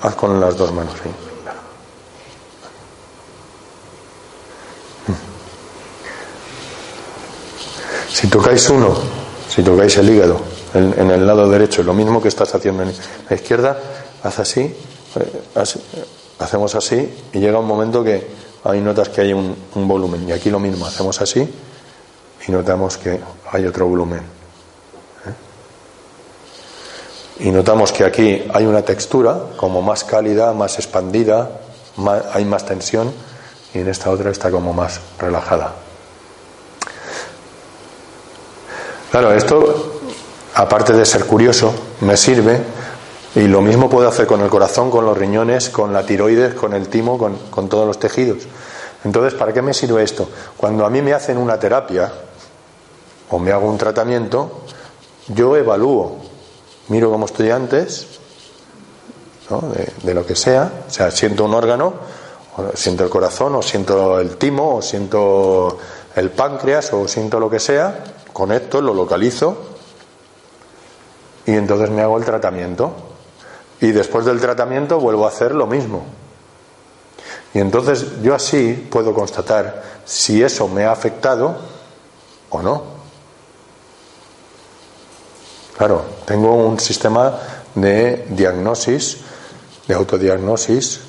[0.01, 0.95] haz con las dos manos.
[1.03, 1.11] ¿sí?
[8.09, 8.97] Si tocáis uno,
[9.51, 10.41] si tocáis el hígado
[10.73, 12.95] en, el lado derecho, lo mismo que estás haciendo en
[13.29, 13.79] la izquierda,
[14.23, 15.43] haz así, eh,
[16.39, 18.27] hacemos así y llega un momento que
[18.65, 21.47] hay notas que hay un, volumen y aquí lo mismo, hacemos así
[22.49, 23.21] y notamos que
[23.53, 24.46] hay otro volumen.
[27.39, 31.51] Y notamos que aquí hay una textura como más cálida, más expandida,
[32.33, 33.13] hay más tensión
[33.75, 35.75] y en esta otra está como más relajada.
[39.11, 40.01] Claro, esto,
[40.55, 42.61] aparte de ser curioso, me sirve
[43.35, 46.73] y lo mismo puedo hacer con el corazón, con los riñones, con la tiroides, con
[46.73, 48.45] el timo, con, todos los tejidos.
[49.05, 50.29] Entonces, ¿para qué me sirve esto?
[50.57, 52.11] Cuando a mí me hacen una terapia
[53.31, 54.63] o me hago un tratamiento,
[55.29, 56.17] yo evalúo,
[56.89, 58.07] miro como estoy antes,
[59.49, 61.95] de, de, lo que sea, o sea, siento un órgano,
[62.57, 65.79] o siento el corazón, o siento el timo, o siento
[66.17, 69.77] el páncreas, o siento lo que sea, conecto, lo localizo
[71.47, 72.93] y entonces me hago el tratamiento.
[73.81, 76.05] Y después del tratamiento vuelvo a hacer lo mismo.
[77.55, 81.57] Y entonces yo así puedo constatar si eso me ha afectado
[82.51, 82.96] o no.
[85.77, 87.39] Claro, tengo un sistema
[87.75, 89.19] de diagnosis,
[89.87, 91.01] de autodiagnosis,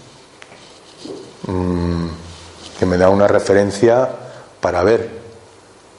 [1.47, 2.07] mm,
[2.77, 4.09] que me da una referencia
[4.59, 5.09] para ver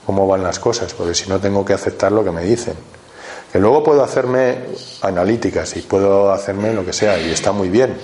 [0.05, 2.75] cómo van las cosas, porque si no tengo que aceptar lo que me dicen.
[3.51, 4.67] Que luego puedo hacerme
[5.01, 7.97] analíticas y puedo hacerme lo que sea, y está muy bien,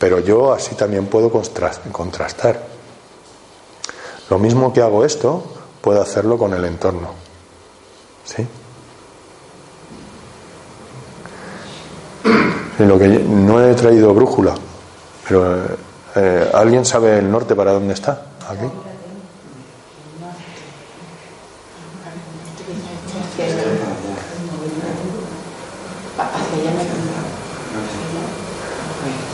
[0.00, 2.60] pero yo así también puedo contrastar.
[4.28, 5.44] Lo mismo que hago esto,
[5.80, 7.12] puedo hacerlo con el entorno.
[8.24, 8.44] ¿Sí?
[12.86, 14.54] Lo que no he traído brújula,
[15.28, 15.64] pero
[16.14, 18.22] eh, ¿alguien sabe el norte para dónde está?
[18.48, 18.66] Aquí.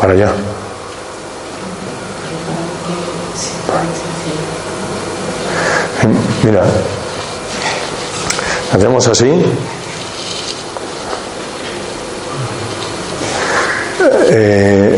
[0.04, 0.32] para allá.
[6.44, 6.62] Mira,
[8.74, 9.42] hacemos así.
[14.26, 14.96] Eh,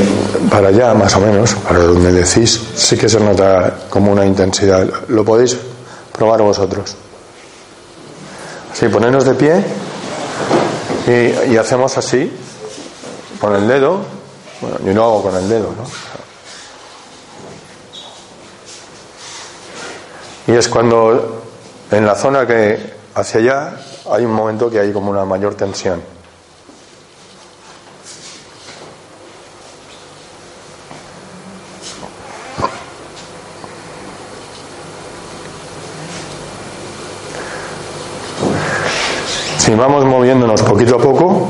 [0.50, 4.88] para allá, más o menos, para donde decís, sí que se nota como una intensidad.
[5.08, 5.56] Lo podéis
[6.12, 6.96] probar vosotros.
[8.72, 9.64] Así, ponernos de pie
[11.06, 12.30] y, y hacemos así,
[13.40, 14.00] con el dedo,
[14.60, 15.84] bueno, yo no hago con el dedo, ¿no?
[20.52, 21.42] Y es cuando
[21.90, 23.76] en la zona que hacia allá
[24.10, 26.00] hay un momento que hay como una mayor tensión.
[39.58, 41.48] Si vamos moviéndonos poquito a poco,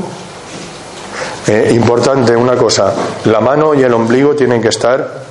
[1.47, 2.93] eh, importante una cosa,
[3.25, 5.23] la mano y el ombligo tienen que estar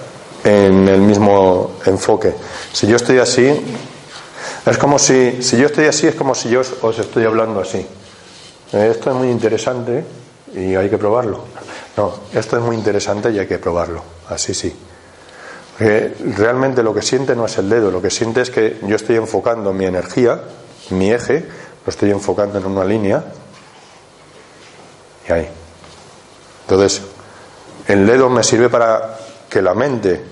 [0.43, 2.35] en el mismo enfoque.
[2.73, 3.53] Si yo estoy así,
[4.65, 7.87] es como si, si yo estoy así, es como si yo os estoy hablando así.
[8.73, 10.05] Eh, esto es muy interesante
[10.55, 11.41] y hay que probarlo.
[11.97, 14.03] No, esto es muy interesante y hay que probarlo.
[14.29, 14.75] Así sí.
[15.79, 19.17] realmente lo que siente no es el dedo, lo que siente es que yo estoy
[19.17, 20.41] enfocando mi energía,
[20.91, 21.45] mi eje,
[21.87, 23.25] lo estoy enfocando en una línea
[25.29, 25.49] y ahí.
[26.63, 27.01] Entonces,
[27.87, 29.17] el dedo me sirve para
[29.49, 30.23] que la mente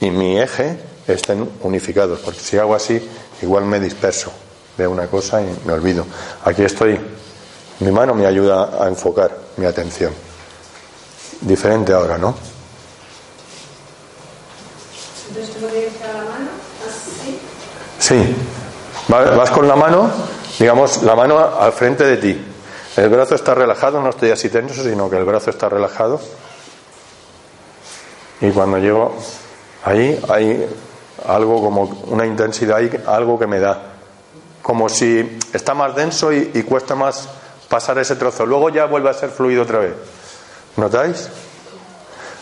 [0.00, 3.00] y mi eje estén unificados, porque si hago así,
[3.40, 4.32] igual me disperso
[4.76, 6.04] de una cosa y me olvido.
[6.44, 7.00] Aquí estoy,
[7.80, 10.12] mi mano me ayuda a enfocar mi atención.
[11.40, 12.34] Diferente ahora, ¿no?
[15.28, 16.50] Entonces, ¿tengo que la mano?
[16.88, 17.38] ¿Así?
[17.98, 18.36] Sí,
[19.08, 20.10] Vas con la mano,
[20.58, 22.44] digamos, la mano al frente de ti.
[22.96, 26.20] El brazo está relajado, no estoy así tenso, sino que el brazo está relajado.
[28.40, 29.14] Y cuando llego
[29.84, 30.66] ahí, hay
[31.26, 33.82] algo como una intensidad, algo que me da.
[34.62, 37.28] Como si está más denso y, y cuesta más
[37.68, 38.46] pasar ese trozo.
[38.46, 39.94] Luego ya vuelve a ser fluido otra vez.
[40.76, 41.28] ¿Notáis?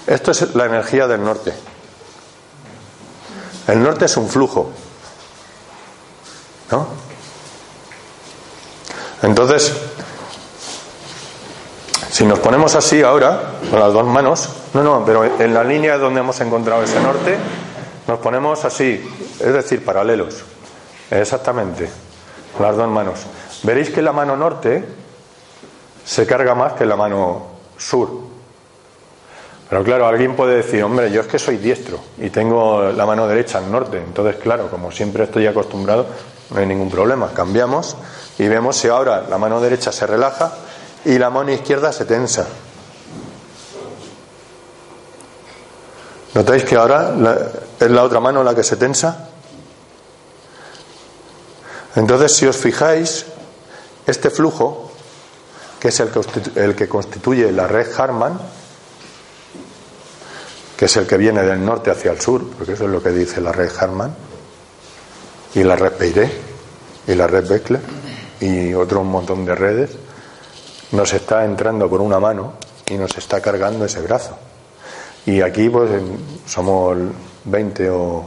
[0.06, 1.52] Esto es la energía del norte.
[3.66, 4.70] El norte es un flujo.
[6.70, 7.03] ¿No?
[9.24, 9.74] Entonces,
[12.10, 15.96] si nos ponemos así ahora, con las dos manos, no, no, pero en la línea
[15.96, 17.36] donde hemos encontrado ese norte,
[18.06, 19.02] nos ponemos así,
[19.40, 20.44] es decir, paralelos.
[21.10, 21.88] Exactamente,
[22.56, 23.20] con las dos manos.
[23.62, 24.84] Veréis que la mano norte
[26.04, 27.46] se carga más que la mano
[27.78, 28.10] sur.
[29.70, 33.26] Pero claro, alguien puede decir, hombre, yo es que soy diestro y tengo la mano
[33.26, 33.96] derecha al norte.
[33.96, 36.06] Entonces, claro, como siempre estoy acostumbrado,
[36.50, 37.30] no hay ningún problema.
[37.32, 37.96] Cambiamos
[38.38, 40.52] y vemos si ahora la mano derecha se relaja
[41.04, 42.46] y la mano izquierda se tensa.
[46.34, 47.14] ¿Notáis que ahora
[47.78, 49.28] es la otra mano la que se tensa?
[51.94, 53.26] Entonces, si os fijáis,
[54.04, 54.90] este flujo,
[55.78, 56.20] que es el que,
[56.60, 58.40] el que constituye la red Harman,
[60.76, 63.10] que es el que viene del norte hacia el sur, porque eso es lo que
[63.10, 64.12] dice la red Harman,
[65.54, 66.32] y la red Peiré,
[67.06, 67.80] y la red Beckler,
[68.44, 69.90] y otro montón de redes,
[70.92, 72.52] nos está entrando por una mano
[72.86, 74.36] y nos está cargando ese brazo.
[75.26, 75.90] Y aquí pues
[76.46, 76.96] somos
[77.44, 78.24] 20 o,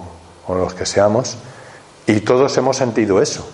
[0.47, 1.35] o los que seamos,
[2.07, 3.47] y todos hemos sentido eso.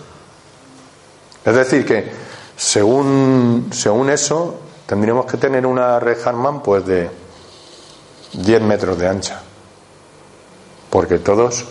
[1.44, 2.12] Es decir, que
[2.56, 7.10] según, según eso, tendríamos que tener una red Harman pues de
[8.34, 9.42] 10 metros de ancha.
[10.90, 11.66] Porque todos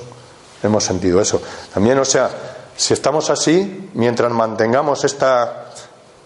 [0.62, 1.40] hemos sentido eso.
[1.72, 2.28] También, o sea,
[2.76, 5.66] si estamos así, mientras mantengamos esta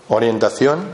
[0.08, 0.84] orientación,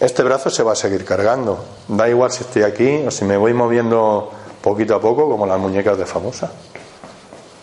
[0.00, 1.64] este brazo se va a seguir cargando.
[1.88, 4.30] Da igual si estoy aquí o si me voy moviendo
[4.62, 6.50] poquito a poco, como las muñecas de famosa.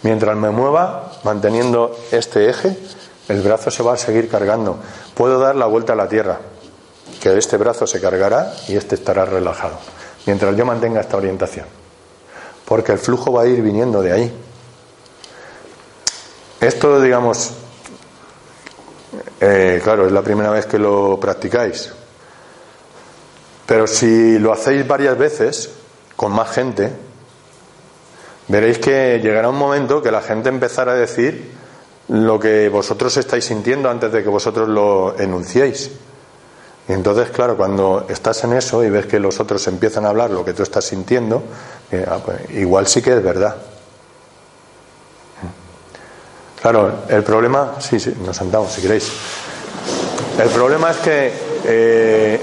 [0.03, 2.78] Mientras me mueva, manteniendo este eje,
[3.28, 4.78] el brazo se va a seguir cargando.
[5.16, 6.39] Puedo dar la vuelta a la tierra,
[7.22, 9.78] que este brazo se cargará y este estará relajado
[10.26, 11.66] mientras yo mantenga esta orientación.
[12.66, 14.34] Porque el flujo va a ir viniendo de ahí.
[16.59, 17.51] Esto, digamos,
[19.41, 21.91] eh, claro, es la primera vez que lo practicáis.
[23.65, 25.69] Pero si lo hacéis varias veces,
[26.15, 26.91] con más gente,
[28.47, 31.51] veréis que llegará un momento que la gente empezará a decir
[32.07, 35.91] lo que vosotros estáis sintiendo antes de que vosotros lo enunciéis.
[36.87, 40.29] Y entonces, claro, cuando estás en eso y ves que los otros empiezan a hablar
[40.29, 41.43] lo que tú estás sintiendo,
[41.91, 43.55] eh, ah, pues, igual sí que es verdad.
[46.66, 49.11] Claro, el problema, sí, sí, nos sentamos si queréis.
[50.39, 51.32] El problema es que
[51.63, 52.41] eh,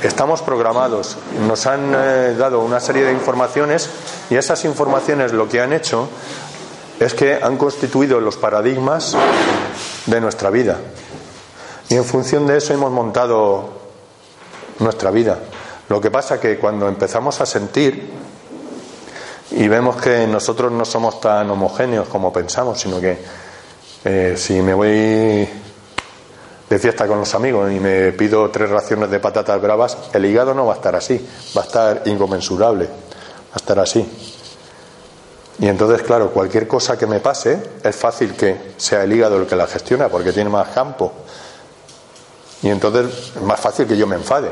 [0.00, 1.16] estamos programados,
[1.48, 3.90] nos han eh, dado una serie de informaciones
[4.30, 6.08] y esas informaciones lo que han hecho
[7.00, 9.16] es que han constituido los paradigmas
[10.06, 10.78] de nuestra vida.
[11.88, 13.70] Y en función de eso hemos montado
[14.78, 15.40] nuestra vida.
[15.88, 18.08] Lo que pasa que cuando empezamos a sentir
[19.50, 23.43] y vemos que nosotros no somos tan homogéneos como pensamos, sino que
[24.04, 25.48] eh, si me voy
[26.68, 30.54] de fiesta con los amigos y me pido tres raciones de patatas bravas, el hígado
[30.54, 31.26] no va a estar así,
[31.56, 34.06] va a estar inconmensurable, va a estar así.
[35.58, 39.46] Y entonces, claro, cualquier cosa que me pase, es fácil que sea el hígado el
[39.46, 41.12] que la gestiona, porque tiene más campo.
[42.62, 44.50] Y entonces es más fácil que yo me enfade.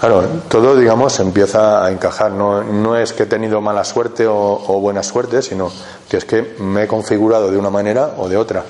[0.00, 2.32] Claro, todo, digamos, empieza a encajar.
[2.32, 5.70] No, no es que he tenido mala suerte o, buena suerte, sino
[6.08, 8.64] que es que me he configurado de una manera o de otra.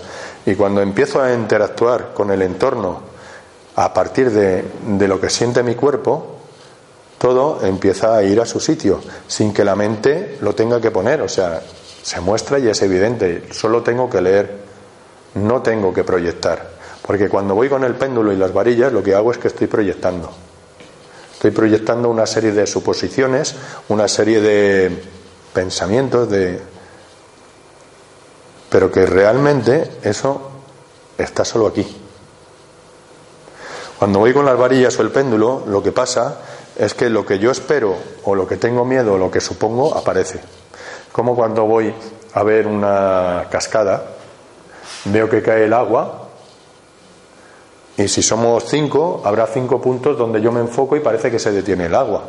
[0.45, 3.03] Y cuando empiezo a interactuar con el entorno
[3.76, 6.35] a partir de, de lo que siente mi cuerpo,
[7.18, 11.22] todo empieza a ir a su sitio, sin que la mente lo tenga que poner.
[11.22, 11.62] O sea,
[12.03, 13.45] se muestra y es evidente.
[13.53, 14.57] Solo tengo que leer,
[15.35, 16.70] no tengo que proyectar.
[17.07, 19.68] Porque cuando voy con el péndulo y las varillas, lo que hago es que estoy
[19.68, 20.49] proyectando.
[21.41, 23.55] Estoy proyectando una serie de suposiciones,
[23.88, 25.03] una serie de
[25.55, 26.61] pensamientos, de...
[28.68, 30.51] pero que realmente eso
[31.16, 31.97] está solo aquí.
[33.99, 36.43] Cuando voy con las varillas o el péndulo, lo que pasa
[36.76, 39.97] es que lo que yo espero o lo que tengo miedo o lo que supongo
[39.97, 40.41] aparece.
[41.11, 41.95] Como cuando voy
[42.34, 44.05] a ver una cascada,
[45.07, 46.20] veo que cae el agua
[48.01, 51.53] y si somos cinco, habrá cinco puntos donde yo me enfoco y parece que se
[51.53, 52.24] detiene el agua.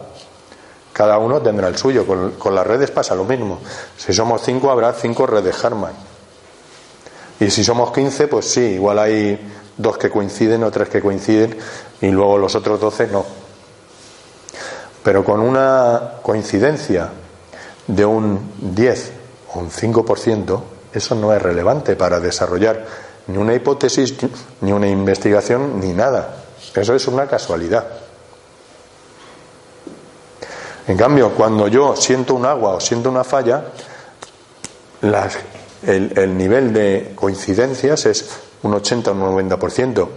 [0.91, 2.05] cada uno tendrá el suyo.
[2.05, 3.59] Con, las redes pasa lo mismo.
[3.95, 5.93] Si somos cinco, habrá cinco redes Harman.
[7.39, 9.39] Y si somos quince, pues sí, igual hay
[9.77, 11.57] dos que coinciden o tres que coinciden
[12.01, 13.23] y luego los otros doce no.
[15.01, 17.09] Pero con una coincidencia
[17.87, 19.11] de un 10
[19.53, 20.61] o un 5%,
[20.91, 22.85] eso no es relevante para desarrollar
[23.31, 24.15] ni una hipótesis,
[24.61, 26.35] ni una investigación, ni nada.
[26.75, 27.87] Eso es una casualidad.
[30.87, 33.63] En cambio, cuando yo siento un agua o siento una falla,
[35.01, 38.29] el, el, nivel de coincidencias es
[38.63, 40.07] un 80 o un 90%.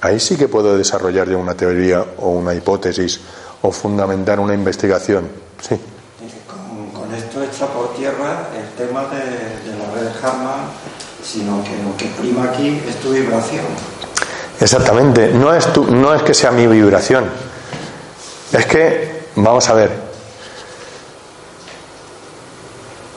[0.00, 3.20] Ahí sí que puedo desarrollar yo una teoría o una hipótesis
[3.62, 5.28] o fundamentar una investigación.
[5.60, 5.78] Sí.
[6.92, 10.10] Con, esto echa por tierra el tema de, la red
[11.32, 13.64] sino que lo que prima aquí es tu vibración.
[14.60, 17.24] Exactamente, no es, tu, no es que sea mi vibración,
[18.52, 19.90] es que, vamos a ver,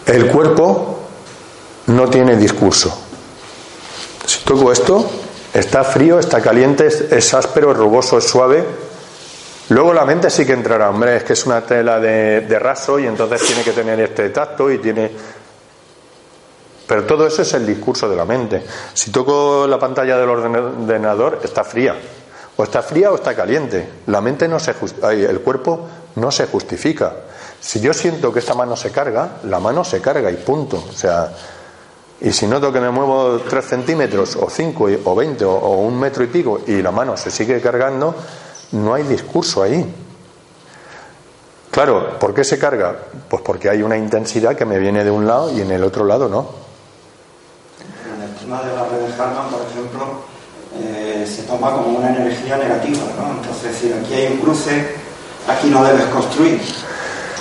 [0.05, 0.99] el cuerpo
[1.87, 2.97] no tiene discurso.
[4.25, 5.09] Si toco esto,
[5.53, 8.65] está frío, está caliente, es, es áspero, es rugoso, es suave,
[9.69, 12.99] Luego la mente sí que entrará, hombre, es que es una tela de, de, raso
[12.99, 15.11] y entonces tiene que tener este tacto y tiene...
[16.87, 18.63] Pero todo eso es el discurso de la mente.
[18.93, 21.95] Si toco la pantalla del ordenador, está fría.
[22.57, 23.89] O está fría o está caliente.
[24.07, 24.73] La mente no se
[25.11, 27.13] el cuerpo no se justifica.
[27.59, 30.83] Si yo siento que esta mano se carga, la mano se carga y punto.
[30.87, 31.31] O sea,
[32.21, 36.23] y si noto que me muevo 3 centímetros o 5 o 20 o un metro
[36.23, 38.15] y pico y la mano se sigue cargando,
[38.73, 39.93] no hay discurso ahí.
[41.71, 42.95] Claro, ¿por qué se carga?
[43.27, 46.05] Pues porque hay una intensidad que me viene de un lado y en el otro
[46.05, 46.64] lado no.
[48.45, 50.21] Tema de la red de Harman, por ejemplo,
[50.79, 53.41] eh, se toma como una energía negativa, ¿no?
[53.41, 54.95] Entonces, si aquí hay un cruce,
[55.47, 56.61] aquí no debes construir.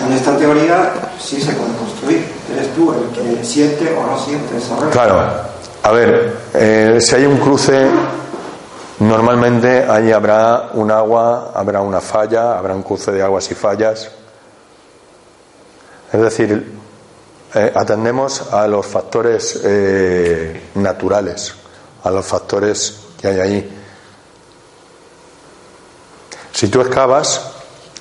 [0.01, 2.27] Con esta teoría sí se puede construir.
[2.51, 4.89] Eres tú el que siente o no siente esa red.
[4.91, 5.23] Claro.
[5.83, 7.87] A ver, eh, si hay un cruce,
[9.01, 14.09] Normalmente ahí habrá un agua, habrá una falla, habrá un cruce de aguas y fallas.
[16.13, 16.73] Es decir,
[17.55, 21.55] eh, atendemos a los factores eh, naturales,
[22.03, 23.81] a los factores que hay ahí.
[26.53, 27.51] Si tú excavas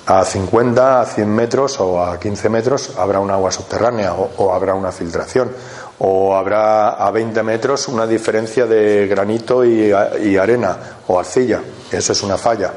[0.06, 4.54] a 50, a 100 metros o a 15 metros, habrá un agua subterránea o, o
[4.54, 5.50] habrá una filtración
[5.98, 9.92] o habrá a 20 metros una diferencia de granito y,
[10.22, 10.76] y, arena
[11.06, 11.62] o arcilla.
[11.90, 12.72] Eso es una falla.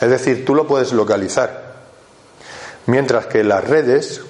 [0.00, 1.70] Es decir, tú lo puedes localizar.
[2.86, 4.20] Mientras que las redes,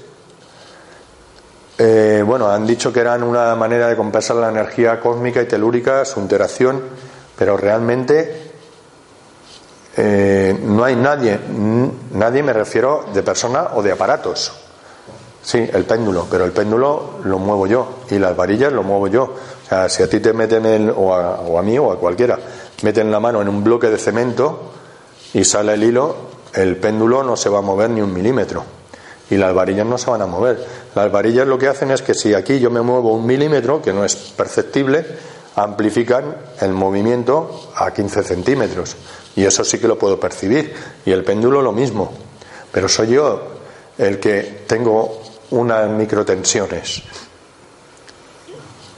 [1.83, 6.05] eh, bueno, han dicho que eran una manera de compensar la energía cósmica y telúrica,
[6.05, 6.79] su interacción,
[7.39, 8.53] pero realmente
[9.97, 11.41] eh, no hay nadie,
[12.13, 14.53] nadie me refiero de persona o de aparatos
[15.43, 19.23] Sí, el péndulo, pero el péndulo lo muevo yo y las varillas lo muevo yo.
[19.23, 21.99] O sea, si a ti te meten, el, o, a, o a mí o a
[21.99, 22.39] cualquiera,
[22.83, 24.71] meten la mano en un bloque de cemento
[25.33, 26.15] y sale el hilo,
[26.53, 28.80] el péndulo no se va a mover ni un milímetro
[29.31, 30.65] y las varillas no se van a mover.
[30.95, 33.93] Las varillas lo que hacen es que si aquí yo me muevo un milímetro, que
[33.93, 35.07] no es perceptible,
[35.57, 38.97] amplifican el movimiento a 15 centímetros
[39.37, 40.75] y eso sí que lo puedo percibir
[41.05, 42.13] y el péndulo lo mismo.
[42.73, 43.43] Pero soy yo
[43.99, 47.03] el que tengo unas microtensiones.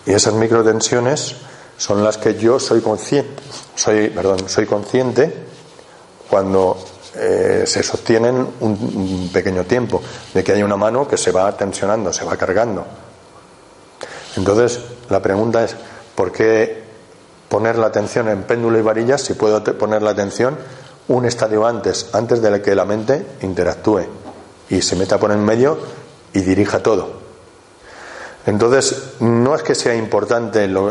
[0.07, 1.37] Y esas microtensiones
[1.77, 3.43] son las que yo soy consciente,
[3.75, 5.33] soy, perdón, soy consciente
[6.29, 6.77] cuando
[7.15, 10.01] eh, se sostienen un, pequeño tiempo,
[10.33, 12.87] de que hay una mano que se va tensionando, se va cargando.
[14.37, 15.77] Entonces, la pregunta es,
[16.15, 16.83] ¿por qué
[17.51, 20.57] poner la atención en péndulo y varillas si puedo poner la atención
[21.09, 24.07] un estadio antes, antes de que la mente interactúe
[24.71, 25.79] y se meta por en medio
[26.33, 27.21] y dirija todo.
[28.47, 30.91] Entonces, no es que sea importante, lo,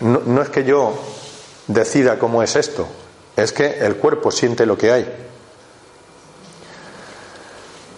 [0.00, 0.92] no, no es que yo
[1.66, 2.86] decida cómo es esto,
[3.36, 5.25] es que el cuerpo siente lo que hay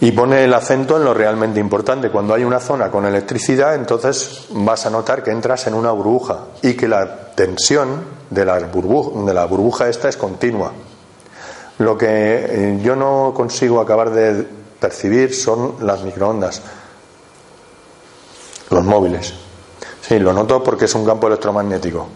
[0.01, 2.11] y pone el acento en lo realmente importante.
[2.11, 6.39] Cuando hay una zona con electricidad, entonces vas a notar que entras en una burbuja
[6.63, 10.73] y que la tensión de la burbuja, de la burbuja esta es continua.
[11.79, 14.47] Lo que eh, yo no consigo acabar de
[14.81, 16.63] percibir son las microondas,
[18.71, 19.35] los móviles.
[20.01, 22.07] Sí, lo noto porque es un campo electromagnético,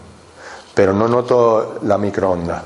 [0.73, 2.63] pero no noto la microonda.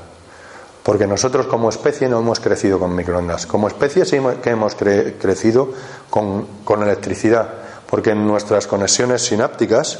[0.88, 3.44] Porque nosotros como especie no hemos crecido con microondas.
[3.44, 5.68] Como especie sí que hemos cre crecido
[6.08, 7.46] con, con electricidad,
[7.90, 9.98] porque nuestras conexiones sinápticas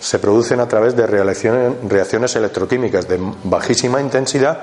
[0.00, 4.58] se producen a través de reacciones, reacciones electroquímicas de bajísima intensidad,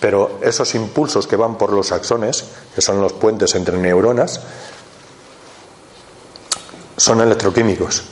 [0.00, 4.40] pero esos impulsos que van por los axones, que son los puentes entre neuronas,
[6.96, 8.04] son electroquímicos.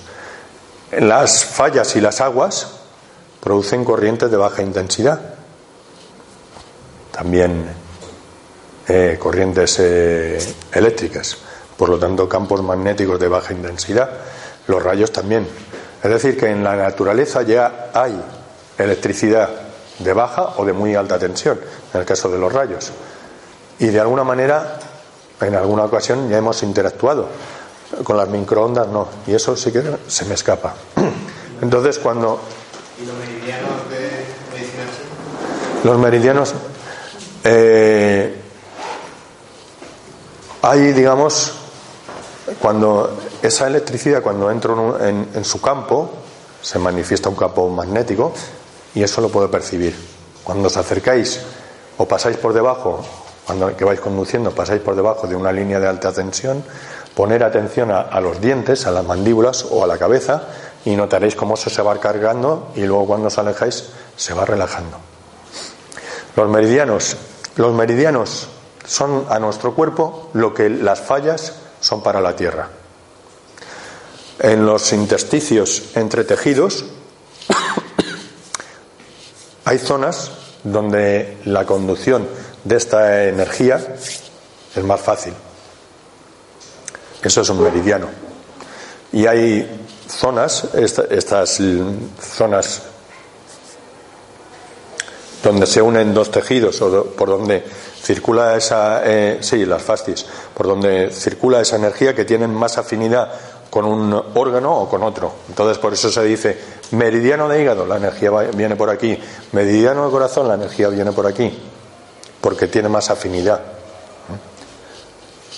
[0.90, 2.66] Las fallas y las aguas
[3.40, 5.40] producen corrientes de baja intensidad.
[7.12, 7.66] También
[8.88, 10.38] eh, corrientes eh,
[10.72, 11.36] eléctricas.
[11.76, 14.10] Por lo tanto, campos magnéticos de baja intensidad.
[14.66, 15.46] Los rayos también.
[16.02, 18.20] Es decir, que en la naturaleza ya hay
[18.76, 19.48] electricidad
[19.98, 21.60] de baja o de muy alta tensión,
[21.94, 22.90] en el caso de los rayos.
[23.78, 24.78] Y de alguna manera,
[25.40, 27.28] en alguna ocasión ya hemos interactuado.
[28.04, 30.74] Con las microondas no, y eso sí que se me escapa.
[31.62, 32.40] Entonces, cuando.
[33.00, 34.84] ¿Y los meridianos de medicina
[35.84, 36.54] Los meridianos.
[37.44, 38.36] Eh,
[40.62, 41.52] hay, digamos,
[42.60, 46.10] cuando esa electricidad, cuando entro en, en, su campo,
[46.60, 48.32] se manifiesta un campo magnético
[48.94, 49.96] y eso lo puedo percibir.
[50.44, 51.40] Cuando os acercáis
[51.98, 53.04] o pasáis por debajo,
[53.44, 56.62] cuando que vais conduciendo, pasáis por debajo de una línea de alta tensión,
[57.16, 60.44] poner atención a, a los dientes, a las mandíbulas o a la cabeza
[60.84, 65.11] y notaréis cómo eso se va cargando y luego cuando os alejáis se va relajando.
[66.36, 67.16] Los meridianos,
[67.56, 68.48] los meridianos
[68.86, 72.68] son a nuestro cuerpo lo que las fallas son para la Tierra.
[74.38, 76.84] En los intersticios entre tejidos
[79.64, 80.30] hay zonas
[80.64, 82.26] donde la conducción
[82.64, 83.96] de esta energía
[84.74, 85.34] es más fácil.
[87.22, 88.08] Eso es un meridiano.
[89.12, 91.60] Y hay zonas, estas
[92.20, 92.82] zonas
[95.42, 97.64] donde se unen dos tejidos o por donde
[98.02, 100.24] circula esa, eh, sí, las fascis,
[100.54, 103.32] por donde circula esa energía que tienen más afinidad
[103.70, 105.32] con un órgano o con otro.
[105.48, 106.58] Entonces, por eso se dice
[106.92, 109.18] meridiano de hígado, la energía viene por aquí,
[109.52, 111.58] meridiano de corazón, la energía viene por aquí,
[112.40, 113.62] porque tiene más afinidad.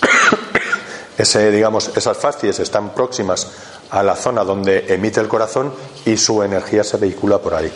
[1.17, 3.47] Ese, digamos, esas fascies están próximas
[3.89, 5.73] a la zona donde emite el corazón
[6.05, 7.71] y su energía se vehicula por ahí.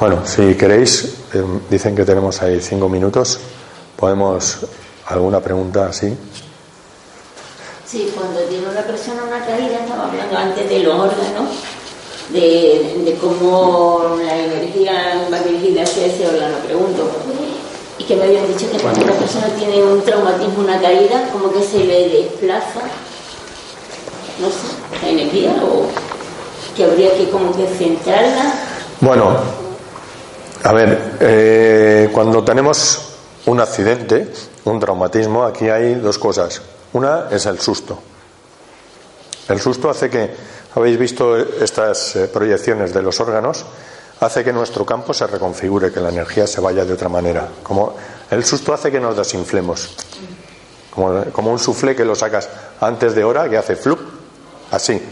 [0.00, 3.38] Bueno, si queréis, em, dicen que tenemos ahí cinco minutos.
[3.96, 4.58] ¿Podemos
[5.06, 6.14] alguna pregunta así?
[7.86, 11.48] Sí, cuando tiene una persona una caída, estaba hablando antes de los órganos,
[12.30, 16.56] de, de cómo la energía va dirigida hacia ese órgano.
[16.66, 17.08] Pregunto,
[17.98, 21.52] y que me habían dicho que cuando una persona tiene un traumatismo, una caída, como
[21.52, 22.80] que se le desplaza,
[24.40, 25.86] no sé, la energía o
[26.74, 28.52] que habría que como que centrarla.
[29.00, 29.36] Bueno,
[30.62, 33.00] a ver, eh, cuando tenemos
[33.46, 34.32] un accidente,
[34.64, 36.62] un traumatismo, aquí hay dos cosas.
[36.94, 37.98] Una es el susto.
[39.48, 40.30] El susto hace que,
[40.74, 43.64] habéis visto estas eh, proyecciones de los órganos,
[44.20, 47.48] hace que nuestro campo se reconfigure, que la energía se vaya de otra manera.
[47.62, 47.94] Como
[48.30, 49.94] el susto hace que nos desinflemos.
[50.90, 52.48] Como, un suflé que lo sacas
[52.80, 53.98] antes de hora, que hace flup,
[54.70, 55.02] así.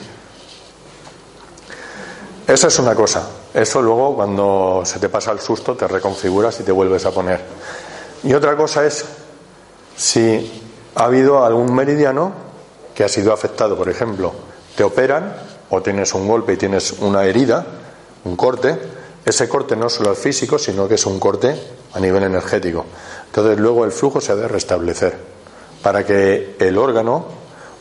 [2.52, 3.26] Eso es una cosa.
[3.54, 7.40] Eso luego, cuando se te pasa el susto, te reconfiguras y te vuelves a poner.
[8.24, 9.06] Y otra cosa es
[9.96, 10.62] si
[10.94, 12.30] ha habido algún meridiano
[12.94, 14.34] que ha sido afectado, por ejemplo,
[14.76, 15.34] te operan
[15.70, 17.64] o tienes un golpe y tienes una herida,
[18.24, 18.78] un corte,
[19.24, 21.58] ese corte no solo es físico, sino que es un corte
[21.94, 22.84] a nivel energético.
[23.28, 25.16] Entonces luego el flujo se ha de restablecer
[25.82, 27.24] para que el órgano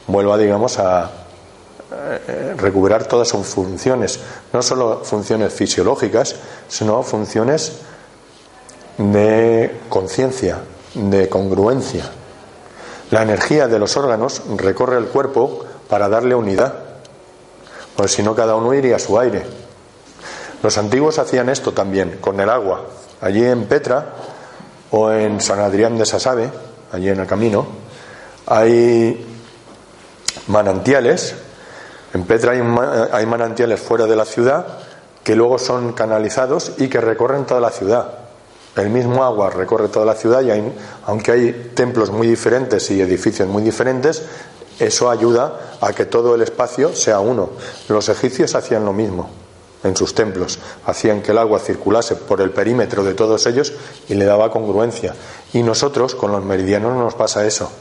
[0.08, 1.21] vuelva, digamos, a
[1.94, 4.20] eh, recuperar todas sus funciones,
[4.54, 6.36] no solo funciones fisiológicas,
[6.68, 7.74] sino funciones
[8.98, 10.60] de conciencia,
[10.94, 12.10] de congruencia.
[13.10, 16.74] La energía de los órganos recorre el cuerpo para darle unidad,
[17.96, 19.46] pues si no cada uno iría a su aire.
[20.64, 22.86] Los antiguos hacían esto también con el agua.
[23.20, 24.14] Allí en Petra
[24.92, 26.50] o en San Adrián de Sasabe,
[26.92, 27.66] allí en el camino,
[28.46, 29.26] hay
[30.48, 31.36] manantiales.
[32.14, 34.66] En Petra hay, manantiales fuera de la ciudad
[35.24, 38.12] que luego son canalizados y que recorren toda la ciudad.
[38.76, 40.50] El mismo agua recorre toda la ciudad y
[41.06, 44.24] aunque hay templos muy diferentes y edificios muy diferentes,
[44.80, 47.52] eso ayuda a que todo el espacio sea uno.
[47.88, 49.30] Los egipcios hacían lo mismo
[49.84, 53.74] en sus templos, hacían que el agua circulase por el perímetro de todos ellos
[54.10, 55.16] y le daba congruencia.
[55.54, 57.72] Y nosotros, con los meridianos, no nos pasa eso.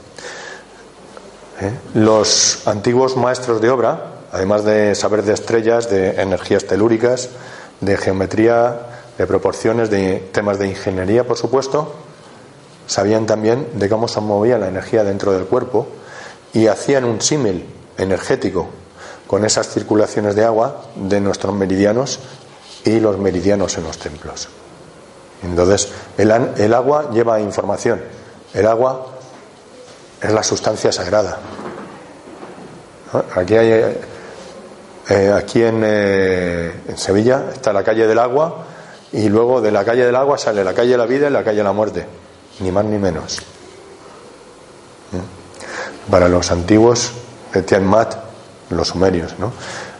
[1.60, 1.72] ¿Eh?
[1.94, 7.30] Los antiguos maestros de obra, además de saber de estrellas, de energías telúricas,
[7.80, 8.80] de geometría,
[9.18, 11.94] de proporciones, de temas de ingeniería, por supuesto,
[12.86, 15.86] sabían también de cómo se movía la energía dentro del cuerpo
[16.52, 17.66] y hacían un símil
[17.96, 18.68] energético
[19.26, 22.18] con esas circulaciones de agua de nuestros meridianos
[22.84, 24.48] y los meridianos en los templos.
[25.42, 28.02] Entonces, el, agua lleva información,
[28.52, 29.06] el agua
[30.20, 31.38] es la sustancia sagrada.
[33.34, 33.98] Aquí hay,
[35.10, 38.64] eh, aquí en, eh, en, Sevilla está la calle del agua
[39.12, 41.42] y luego de la calle del agua sale la calle de la vida y la
[41.42, 42.06] calle de la muerte,
[42.60, 43.38] ni más ni menos.
[45.10, 46.10] ¿Mm?
[46.12, 47.10] Para los antiguos
[47.66, 48.14] Tiamat,
[48.70, 49.52] los sumerios, ¿no?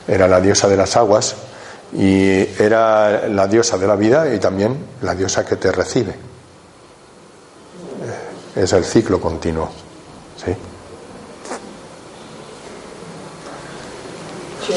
[0.06, 1.34] era la diosa de las aguas
[1.92, 6.14] y era la diosa de la vida y también la diosa que te recibe.
[8.54, 9.70] Es el ciclo continuo.
[10.36, 10.54] ¿sí?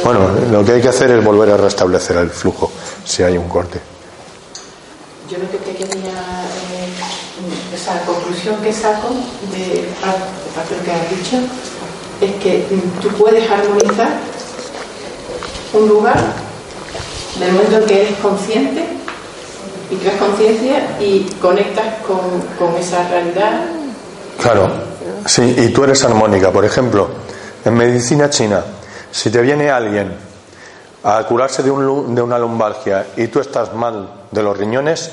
[0.04, 2.70] Bueno, lo que hay que hacer es volver a restablecer el flujo
[3.06, 3.80] si hay un corte.
[5.30, 9.10] Yo lo que te quería, eh, esa conclusión que saco
[9.52, 9.86] de
[10.54, 11.38] parte de lo que has dicho,
[12.20, 12.66] es que
[13.02, 14.10] tú puedes armonizar
[15.74, 16.22] un lugar
[17.40, 18.86] del momento en que eres consciente
[19.90, 23.66] y creas conciencia y conectas con, con esa realidad.
[24.42, 24.70] Claro,
[25.26, 26.52] sí, y tú eres armónica.
[26.52, 27.08] Por ejemplo,
[27.64, 28.64] en medicina china,
[29.14, 30.12] si te viene alguien
[31.04, 35.12] a curarse de, un, de una lumbalgia y tú estás mal de los riñones,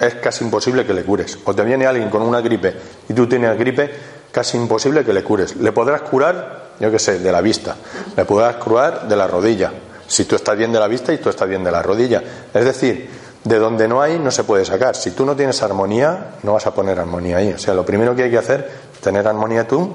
[0.00, 1.38] es casi imposible que le cures.
[1.44, 2.74] O te viene alguien con una gripe
[3.08, 3.88] y tú tienes gripe,
[4.32, 5.54] casi imposible que le cures.
[5.54, 7.76] Le podrás curar, yo qué sé, de la vista.
[8.16, 9.72] Le podrás curar de la rodilla.
[10.08, 12.24] Si tú estás bien de la vista y tú estás bien de la rodilla.
[12.52, 13.08] Es decir,
[13.44, 14.96] de donde no hay no se puede sacar.
[14.96, 17.52] Si tú no tienes armonía, no vas a poner armonía ahí.
[17.52, 19.94] O sea, lo primero que hay que hacer es tener armonía tú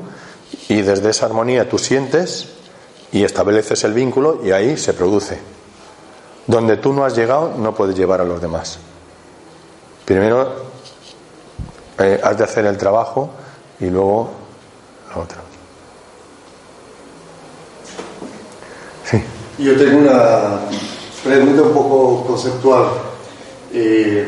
[0.69, 2.55] y desde esa armonía tú sientes
[3.15, 5.39] y estableces el vínculo y ahí se produce.
[6.47, 8.77] Donde tú no has llegado, no puedes llevar a los demás.
[10.03, 10.53] Primero
[11.97, 13.29] eh, has de hacer el trabajo
[13.79, 14.31] y luego
[15.15, 15.37] lo otro.
[19.09, 19.23] Sí.
[19.59, 20.59] Yo tengo una
[21.23, 22.85] pregunta un poco conceptual.
[23.71, 24.27] Eh,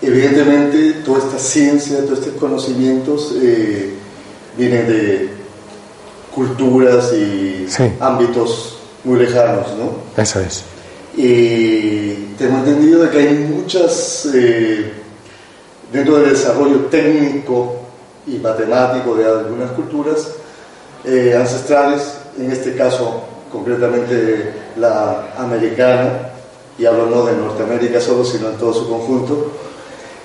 [0.00, 3.94] evidentemente, toda esta ciencia, todos estos conocimientos eh,
[4.56, 5.39] vienen de
[6.34, 7.84] culturas y Sí.
[8.00, 10.22] ámbitos muy lejanos, ¿no?
[10.22, 10.64] Eso es.
[11.16, 14.92] Y tengo entendido de que hay muchas, eh,
[15.92, 17.76] dentro del desarrollo técnico
[18.26, 20.28] y matemático de algunas culturas
[21.04, 22.02] eh, ancestrales,
[22.38, 26.30] en este caso concretamente la americana,
[26.78, 29.50] y hablo no de Norteamérica solo, sino en todo su conjunto,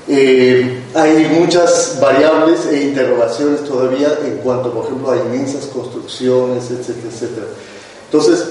[0.08, 7.08] eh, hay muchas variables e interrogaciones todavía en cuanto, por ejemplo, a inmensas construcciones, etcétera,
[7.12, 7.48] etcétera.
[8.06, 8.50] Entonces,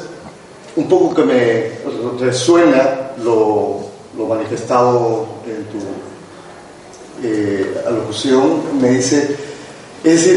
[0.75, 1.71] un poco que me
[2.19, 3.85] resuena lo,
[4.29, 9.37] manifestado en tu eh, alocución, me dice,
[10.03, 10.33] es decir,